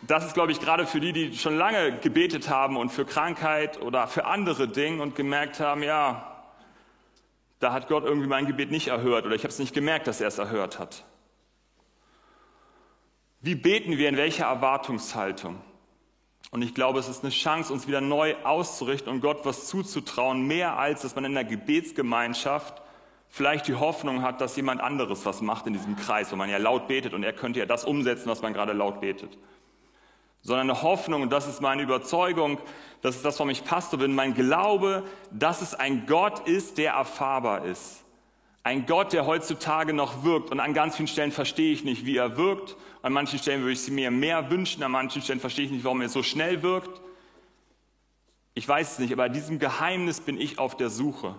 das 0.06 0.26
ist, 0.26 0.34
glaube 0.34 0.52
ich, 0.52 0.60
gerade 0.60 0.86
für 0.86 1.00
die, 1.00 1.12
die 1.12 1.36
schon 1.36 1.56
lange 1.56 1.98
gebetet 1.98 2.48
haben 2.48 2.76
und 2.76 2.90
für 2.90 3.04
Krankheit 3.04 3.80
oder 3.80 4.08
für 4.08 4.24
andere 4.24 4.68
Dinge 4.68 5.02
und 5.02 5.14
gemerkt 5.14 5.60
haben, 5.60 5.82
ja, 5.82 6.26
da 7.58 7.72
hat 7.72 7.88
Gott 7.88 8.04
irgendwie 8.04 8.28
mein 8.28 8.46
Gebet 8.46 8.70
nicht 8.70 8.88
erhört 8.88 9.26
oder 9.26 9.34
ich 9.34 9.42
habe 9.42 9.52
es 9.52 9.58
nicht 9.58 9.74
gemerkt, 9.74 10.06
dass 10.06 10.20
er 10.20 10.28
es 10.28 10.38
erhört 10.38 10.78
hat. 10.78 11.04
Wie 13.42 13.54
beten 13.54 13.96
wir, 13.98 14.08
in 14.08 14.16
welcher 14.16 14.46
Erwartungshaltung? 14.46 15.60
Und 16.50 16.62
ich 16.62 16.74
glaube, 16.74 16.98
es 16.98 17.08
ist 17.08 17.22
eine 17.22 17.30
Chance, 17.30 17.72
uns 17.72 17.86
wieder 17.86 18.00
neu 18.00 18.34
auszurichten 18.42 19.12
und 19.12 19.20
Gott 19.20 19.44
was 19.44 19.68
zuzutrauen, 19.68 20.46
mehr 20.46 20.78
als, 20.78 21.02
dass 21.02 21.14
man 21.14 21.24
in 21.24 21.34
der 21.34 21.44
Gebetsgemeinschaft 21.44 22.82
vielleicht 23.28 23.68
die 23.68 23.76
Hoffnung 23.76 24.22
hat, 24.22 24.40
dass 24.40 24.56
jemand 24.56 24.80
anderes 24.80 25.24
was 25.24 25.40
macht 25.40 25.68
in 25.68 25.72
diesem 25.72 25.96
Kreis, 25.96 26.32
wo 26.32 26.36
man 26.36 26.50
ja 26.50 26.58
laut 26.58 26.88
betet 26.88 27.14
und 27.14 27.22
er 27.22 27.32
könnte 27.32 27.60
ja 27.60 27.66
das 27.66 27.84
umsetzen, 27.84 28.28
was 28.28 28.42
man 28.42 28.52
gerade 28.52 28.72
laut 28.72 29.00
betet. 29.00 29.38
Sondern 30.42 30.70
eine 30.70 30.82
Hoffnung, 30.82 31.22
und 31.22 31.30
das 31.30 31.46
ist 31.46 31.60
meine 31.60 31.82
Überzeugung, 31.82 32.58
das 33.02 33.14
ist 33.14 33.24
das, 33.24 33.38
warum 33.38 33.50
ich 33.50 33.64
Pastor 33.64 34.00
bin, 34.00 34.14
mein 34.14 34.34
Glaube, 34.34 35.04
dass 35.30 35.62
es 35.62 35.74
ein 35.74 36.06
Gott 36.06 36.48
ist, 36.48 36.78
der 36.78 36.94
erfahrbar 36.94 37.64
ist. 37.64 38.04
Ein 38.62 38.84
Gott, 38.84 39.12
der 39.12 39.26
heutzutage 39.26 39.92
noch 39.94 40.22
wirkt. 40.22 40.50
Und 40.50 40.60
an 40.60 40.74
ganz 40.74 40.96
vielen 40.96 41.08
Stellen 41.08 41.32
verstehe 41.32 41.72
ich 41.72 41.84
nicht, 41.84 42.04
wie 42.04 42.16
er 42.16 42.36
wirkt. 42.36 42.76
An 43.02 43.12
manchen 43.12 43.38
Stellen 43.38 43.62
würde 43.62 43.72
ich 43.72 43.80
sie 43.80 43.90
mir 43.90 44.10
mehr 44.10 44.50
wünschen. 44.50 44.82
An 44.82 44.92
manchen 44.92 45.22
Stellen 45.22 45.40
verstehe 45.40 45.64
ich 45.64 45.70
nicht, 45.70 45.84
warum 45.84 46.02
er 46.02 46.10
so 46.10 46.22
schnell 46.22 46.62
wirkt. 46.62 47.00
Ich 48.52 48.68
weiß 48.68 48.92
es 48.92 48.98
nicht, 48.98 49.12
aber 49.12 49.28
diesem 49.30 49.58
Geheimnis 49.58 50.20
bin 50.20 50.38
ich 50.38 50.58
auf 50.58 50.76
der 50.76 50.90
Suche. 50.90 51.36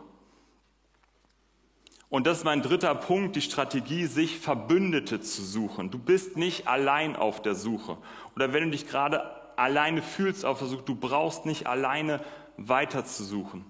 Und 2.10 2.26
das 2.26 2.40
ist 2.40 2.44
mein 2.44 2.62
dritter 2.62 2.96
Punkt, 2.96 3.36
die 3.36 3.42
Strategie, 3.42 4.06
sich 4.06 4.40
Verbündete 4.40 5.22
zu 5.22 5.44
suchen. 5.44 5.92
Du 5.92 6.00
bist 6.00 6.38
nicht 6.38 6.68
allein 6.68 7.16
auf 7.16 7.42
der 7.42 7.54
Suche. 7.54 7.98
Oder 8.36 8.52
wenn 8.52 8.64
du 8.66 8.72
dich 8.72 8.88
gerade 8.88 9.24
alleine 9.58 10.02
fühlst 10.02 10.44
auf 10.44 10.60
der 10.60 10.68
Suche, 10.68 10.84
du 10.84 10.96
brauchst 10.96 11.46
nicht 11.46 11.68
alleine 11.68 12.22
weiter 12.58 13.06
zu 13.06 13.24
suchen 13.24 13.64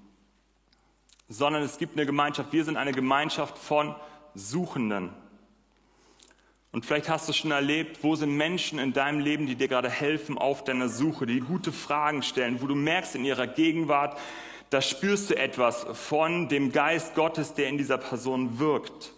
sondern 1.31 1.63
es 1.63 1.77
gibt 1.77 1.95
eine 1.95 2.05
Gemeinschaft. 2.05 2.51
Wir 2.51 2.65
sind 2.65 2.75
eine 2.75 2.91
Gemeinschaft 2.91 3.57
von 3.57 3.95
Suchenden. 4.35 5.11
Und 6.73 6.85
vielleicht 6.85 7.09
hast 7.09 7.29
du 7.29 7.33
schon 7.33 7.51
erlebt, 7.51 7.99
wo 8.01 8.15
sind 8.15 8.35
Menschen 8.35 8.79
in 8.79 8.93
deinem 8.93 9.19
Leben, 9.19 9.45
die 9.45 9.55
dir 9.55 9.67
gerade 9.67 9.89
helfen 9.89 10.37
auf 10.37 10.63
deiner 10.63 10.89
Suche, 10.89 11.25
die 11.25 11.39
gute 11.39 11.71
Fragen 11.71 12.21
stellen, 12.21 12.61
wo 12.61 12.67
du 12.67 12.75
merkst 12.75 13.15
in 13.15 13.25
ihrer 13.25 13.47
Gegenwart, 13.47 14.17
da 14.69 14.81
spürst 14.81 15.29
du 15.29 15.37
etwas 15.37 15.85
von 15.93 16.49
dem 16.49 16.71
Geist 16.71 17.15
Gottes, 17.15 17.53
der 17.53 17.67
in 17.67 17.77
dieser 17.77 17.97
Person 17.97 18.59
wirkt, 18.59 19.13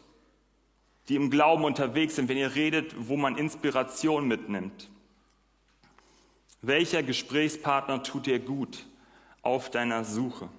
die 1.10 1.16
im 1.16 1.30
Glauben 1.30 1.64
unterwegs 1.64 2.16
sind, 2.16 2.30
wenn 2.30 2.38
ihr 2.38 2.56
redet, 2.56 2.94
wo 3.08 3.18
man 3.18 3.38
Inspiration 3.38 4.28
mitnimmt. 4.28 4.90
Welcher 6.62 7.04
Gesprächspartner 7.04 8.04
tut 8.04 8.28
dir 8.28 8.40
gut 8.40 8.86
auf 9.42 9.70
deiner 9.70 10.06
Suche? 10.06 10.50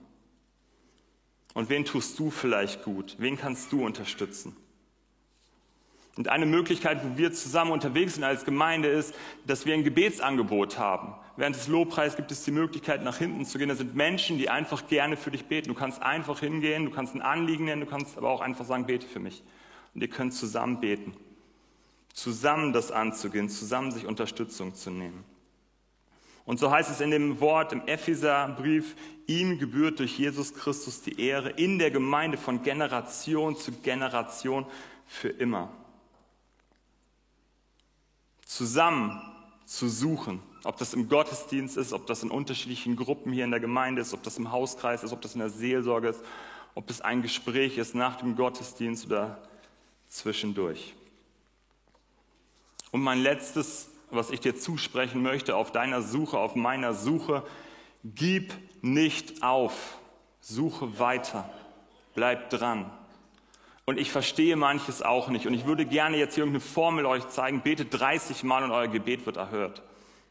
Und 1.55 1.71
wen 1.71 1.85
tust 1.85 2.19
du 2.19 2.31
vielleicht 2.31 2.83
gut? 2.83 3.15
Wen 3.19 3.39
kannst 3.39 3.73
du 3.73 3.85
unterstützen? 3.85 4.57
Und 6.17 6.29
eine 6.29 6.47
Möglichkeit, 6.47 7.05
wo 7.05 7.17
wir 7.17 7.33
zusammen 7.33 7.73
unterwegs 7.73 8.15
sind 8.15 8.25
als 8.25 8.45
Gemeinde, 8.45 8.89
ist, 8.89 9.15
dass 9.47 9.67
wir 9.67 9.75
ein 9.75 9.83
Gebetsangebot 9.83 10.79
haben. 10.79 11.15
Während 11.37 11.57
des 11.57 11.67
Lobpreises 11.67 12.17
gibt 12.17 12.31
es 12.31 12.45
die 12.45 12.53
Möglichkeit, 12.53 13.03
nach 13.03 13.19
hinten 13.19 13.45
zu 13.45 13.59
gehen. 13.59 13.69
Da 13.69 13.75
sind 13.75 13.97
Menschen, 13.97 14.39
die 14.39 14.49
einfach 14.49 14.87
gerne 14.87 15.17
für 15.17 15.33
dich 15.33 15.47
beten. 15.47 15.69
Du 15.69 15.75
kannst 15.75 16.03
einfach 16.03 16.39
hingehen, 16.39 16.85
du 16.85 16.93
kannst 16.93 17.15
ein 17.15 17.23
Anliegen 17.23 17.65
nennen, 17.65 17.81
du 17.81 17.89
kannst 17.89 18.17
aber 18.17 18.31
auch 18.31 18.41
einfach 18.41 18.65
sagen, 18.65 18.87
bete 18.87 19.07
für 19.07 19.19
mich. 19.19 19.43
Und 19.93 20.03
ihr 20.03 20.09
könnt 20.09 20.35
zusammen 20.35 20.79
beten. 20.79 21.17
Zusammen 22.13 22.73
das 22.73 22.93
anzugehen, 22.93 23.49
zusammen 23.49 23.91
sich 23.91 24.07
Unterstützung 24.07 24.75
zu 24.75 24.91
nehmen. 24.91 25.25
Und 26.47 26.61
so 26.61 26.71
heißt 26.71 26.91
es 26.91 27.01
in 27.01 27.11
dem 27.11 27.41
Wort 27.41 27.73
im 27.73 27.87
Epheserbrief, 27.87 28.97
ihm 29.27 29.59
gebührt 29.59 29.99
durch 29.99 30.19
Jesus 30.19 30.53
Christus 30.55 31.01
die 31.01 31.21
Ehre 31.21 31.51
in 31.51 31.79
der 31.79 31.91
Gemeinde 31.91 32.37
von 32.37 32.63
Generation 32.63 33.57
zu 33.57 33.73
Generation 33.73 34.67
für 35.07 35.31
immer. 35.31 35.71
Zusammen 38.45 39.23
zu 39.65 39.89
suchen, 39.89 40.43
ob 40.65 40.77
das 40.77 40.93
im 40.93 41.09
Gottesdienst 41.09 41.79
ist, 41.79 41.93
ob 41.93 42.07
das 42.07 42.23
in 42.23 42.31
unterschiedlichen 42.31 42.97
Gruppen 42.97 43.33
hier 43.33 43.45
in 43.45 43.51
der 43.51 43.61
Gemeinde 43.61 44.03
ist, 44.03 44.13
ob 44.13 44.23
das 44.23 44.37
im 44.37 44.53
Hauskreis 44.53 45.03
ist, 45.03 45.13
ob 45.13 45.23
das 45.23 45.35
in 45.35 45.41
der 45.41 45.51
Seelsorge 45.51 46.09
ist, 46.09 46.21
ob 46.75 46.91
es 46.91 47.01
ein 47.01 47.23
Gespräch 47.23 47.79
ist 47.79 47.95
nach 47.95 48.17
dem 48.17 48.37
Gottesdienst 48.37 49.07
oder 49.07 49.43
zwischendurch. 50.09 50.95
Und 52.91 53.03
mein 53.03 53.21
letztes, 53.21 53.89
was 54.15 54.31
ich 54.31 54.41
dir 54.41 54.57
zusprechen 54.57 55.23
möchte 55.23 55.57
auf 55.57 55.73
deiner 55.73 56.03
Suche, 56.03 56.39
auf 56.39 56.55
meiner 56.55 56.95
Suche, 56.95 57.43
gib 58.05 58.53
nicht 58.83 59.43
auf, 59.43 59.99
suche 60.41 60.99
weiter, 60.99 61.49
bleib 62.15 62.51
dran. 62.51 62.91
Und 63.87 63.99
ich 63.99 64.11
verstehe 64.11 64.57
manches 64.57 65.03
auch 65.03 65.29
nicht. 65.29 65.47
Und 65.47 65.55
ich 65.55 65.67
würde 65.67 65.85
gerne 65.85 66.17
jetzt 66.17 66.35
hier 66.35 66.45
irgendeine 66.45 66.65
Formel 66.65 67.05
euch 67.05 67.29
zeigen. 67.29 67.61
Betet 67.61 67.89
30 67.91 68.43
Mal 68.43 68.65
und 68.65 68.71
euer 68.71 68.89
Gebet 68.89 69.27
wird 69.27 69.37
erhört. 69.37 69.83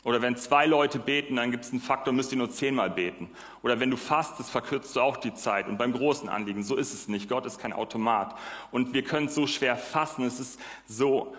Oder 0.04 0.22
wenn 0.22 0.36
zwei 0.36 0.65
Leute 0.65 1.00
beten, 1.00 1.38
dann 1.38 1.52
gibt 1.52 1.63
es 1.63 1.72
einen 1.72 1.80
Faktor, 1.80 2.13
müsst 2.13 2.32
ihr 2.34 2.38
nur 2.38 2.50
zehnmal 2.50 2.89
beten. 2.89 3.30
Oder 3.62 3.80
wenn 3.80 3.89
du 3.89 3.96
fastest, 3.96 4.50
verkürzt 4.50 4.96
du 4.96 5.02
auch 5.02 5.15
die 5.17 5.34
Zeit. 5.34 5.67
Und 5.67 5.78
beim 5.78 5.93
großen 5.93 6.28
Anliegen, 6.28 6.63
so 6.63 6.76
ist 6.76 6.93
es 6.93 7.08
nicht. 7.08 7.30
Gott 7.30 7.46
ist 7.46 7.58
kein 7.60 7.72
Automat. 7.72 8.36
Und 8.72 8.93
wir 8.93 9.04
können 9.04 9.28
es 9.28 9.36
so 9.36 9.48
schwer 9.48 9.78
fassen. 9.78 10.26
Es 10.26 10.41
ist 10.41 10.60
so, 10.88 11.34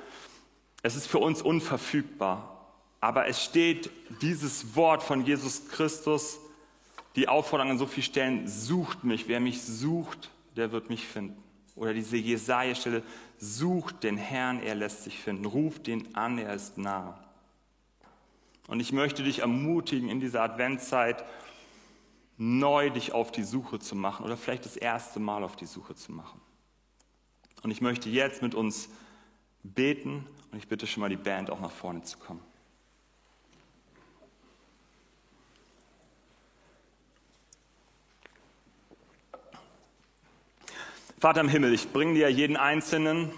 es 0.85 0.97
ist 0.97 1.07
für 1.07 1.19
uns 1.19 1.41
unverfügbar. 1.41 2.69
Aber 3.01 3.27
es 3.27 3.43
steht 3.43 3.91
dieses 4.21 4.77
Wort 4.77 5.03
von 5.03 5.25
Jesus 5.25 5.67
Christus, 5.69 6.39
die 7.17 7.27
Aufforderung 7.27 7.73
an 7.73 7.79
so 7.79 7.87
vielen 7.87 8.05
Stellen, 8.05 8.49
sucht 8.49 9.03
mich. 9.03 9.27
Wer 9.27 9.41
mich 9.41 9.63
sucht, 9.63 10.31
der 10.57 10.73
wird 10.73 10.91
mich 10.91 11.07
finden. 11.07 11.43
Oder 11.75 11.95
diese 11.95 12.19
Jesaja-Stelle, 12.19 13.03
sucht 13.39 14.03
den 14.05 14.19
Herrn, 14.19 14.63
er 14.63 14.75
lässt 14.75 15.05
sich 15.05 15.19
finden. 15.19 15.47
Ruft 15.47 15.89
ihn 15.89 16.07
an, 16.13 16.37
er 16.37 16.53
ist 16.53 16.77
nah. 16.77 17.19
Und 18.67 18.81
ich 18.81 18.93
möchte 18.93 19.23
dich 19.23 19.39
ermutigen, 19.39 20.11
in 20.11 20.21
dieser 20.21 20.43
Adventszeit 20.43 21.25
neu 22.37 22.91
dich 22.91 23.13
auf 23.13 23.33
die 23.33 23.45
Suche 23.45 23.79
zu 23.79 23.97
machen 23.97 24.27
oder 24.27 24.37
vielleicht 24.37 24.67
das 24.67 24.77
erste 24.77 25.19
Mal 25.19 25.45
auf 25.45 25.57
die 25.57 25.67
Suche 25.67 25.95
zu 25.95 26.13
machen. 26.13 26.43
Und 27.63 27.71
ich 27.71 27.81
möchte 27.81 28.11
jetzt 28.11 28.43
mit 28.43 28.55
uns 28.55 28.91
beten 29.65 30.27
und 30.53 30.59
ich 30.59 30.69
bitte 30.69 30.87
schon 30.87 31.01
mal 31.01 31.11
die 31.11 31.17
Band 31.17 31.51
auch 31.51 31.61
nach 31.61 31.73
vorne 31.73 32.03
zu 32.03 32.19
kommen. 32.19 32.41
Vater 41.19 41.41
im 41.41 41.49
Himmel, 41.49 41.73
ich 41.73 41.91
bringe 41.91 42.15
dir 42.15 42.29
jeden 42.29 42.57
Einzelnen 42.57 43.33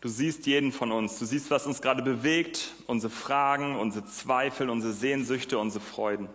Du 0.00 0.08
siehst 0.08 0.46
jeden 0.46 0.72
von 0.72 0.92
uns. 0.92 1.18
Du 1.18 1.26
siehst, 1.26 1.50
was 1.50 1.66
uns 1.66 1.82
gerade 1.82 2.02
bewegt, 2.02 2.72
unsere 2.86 3.12
Fragen, 3.12 3.76
unsere 3.76 4.06
Zweifel, 4.06 4.70
unsere 4.70 4.94
Sehnsüchte, 4.94 5.58
unsere 5.58 5.84
Freuden. 5.84 6.30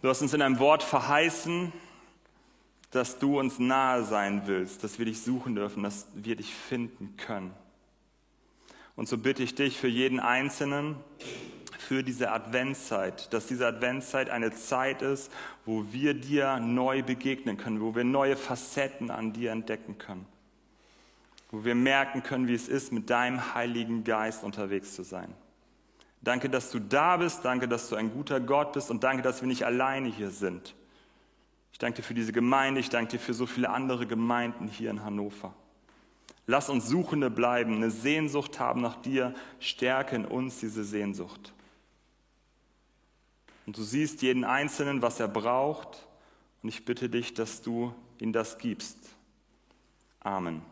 Du 0.00 0.08
hast 0.08 0.22
uns 0.22 0.32
in 0.32 0.40
einem 0.40 0.58
Wort 0.58 0.82
verheißen, 0.82 1.74
dass 2.96 3.18
du 3.18 3.38
uns 3.38 3.58
nahe 3.58 4.04
sein 4.04 4.42
willst, 4.46 4.82
dass 4.82 4.98
wir 4.98 5.06
dich 5.06 5.20
suchen 5.20 5.54
dürfen, 5.54 5.82
dass 5.82 6.06
wir 6.14 6.36
dich 6.36 6.54
finden 6.54 7.16
können. 7.16 7.52
Und 8.96 9.08
so 9.08 9.18
bitte 9.18 9.42
ich 9.42 9.54
dich 9.54 9.78
für 9.78 9.88
jeden 9.88 10.20
Einzelnen, 10.20 10.96
für 11.78 12.02
diese 12.02 12.32
Adventszeit, 12.32 13.32
dass 13.32 13.46
diese 13.46 13.66
Adventszeit 13.66 14.30
eine 14.30 14.52
Zeit 14.52 15.02
ist, 15.02 15.30
wo 15.64 15.84
wir 15.92 16.14
dir 16.14 16.58
neu 16.58 17.02
begegnen 17.02 17.56
können, 17.56 17.80
wo 17.80 17.94
wir 17.94 18.04
neue 18.04 18.36
Facetten 18.36 19.10
an 19.10 19.32
dir 19.32 19.52
entdecken 19.52 19.98
können 19.98 20.26
wo 21.50 21.64
wir 21.64 21.74
merken 21.74 22.22
können, 22.22 22.48
wie 22.48 22.54
es 22.54 22.68
ist, 22.68 22.92
mit 22.92 23.08
deinem 23.10 23.54
Heiligen 23.54 24.04
Geist 24.04 24.42
unterwegs 24.42 24.94
zu 24.94 25.02
sein. 25.02 25.32
Danke, 26.20 26.50
dass 26.50 26.70
du 26.70 26.78
da 26.78 27.16
bist, 27.16 27.44
danke, 27.44 27.68
dass 27.68 27.88
du 27.88 27.96
ein 27.96 28.12
guter 28.12 28.40
Gott 28.40 28.72
bist 28.72 28.90
und 28.90 29.04
danke, 29.04 29.22
dass 29.22 29.40
wir 29.40 29.48
nicht 29.48 29.64
alleine 29.64 30.08
hier 30.08 30.30
sind. 30.30 30.74
Ich 31.76 31.78
danke 31.78 31.96
dir 31.96 32.04
für 32.04 32.14
diese 32.14 32.32
Gemeinde, 32.32 32.80
ich 32.80 32.88
danke 32.88 33.10
dir 33.10 33.18
für 33.18 33.34
so 33.34 33.44
viele 33.44 33.68
andere 33.68 34.06
Gemeinden 34.06 34.66
hier 34.66 34.88
in 34.88 35.04
Hannover. 35.04 35.52
Lass 36.46 36.70
uns 36.70 36.88
Suchende 36.88 37.28
bleiben, 37.28 37.74
eine 37.74 37.90
Sehnsucht 37.90 38.58
haben 38.58 38.80
nach 38.80 39.02
dir, 39.02 39.34
stärke 39.60 40.16
in 40.16 40.24
uns 40.24 40.58
diese 40.58 40.84
Sehnsucht. 40.84 41.52
Und 43.66 43.76
du 43.76 43.82
siehst 43.82 44.22
jeden 44.22 44.44
Einzelnen, 44.44 45.02
was 45.02 45.20
er 45.20 45.28
braucht, 45.28 46.08
und 46.62 46.70
ich 46.70 46.86
bitte 46.86 47.10
dich, 47.10 47.34
dass 47.34 47.60
du 47.60 47.94
ihm 48.20 48.32
das 48.32 48.56
gibst. 48.56 48.96
Amen. 50.20 50.62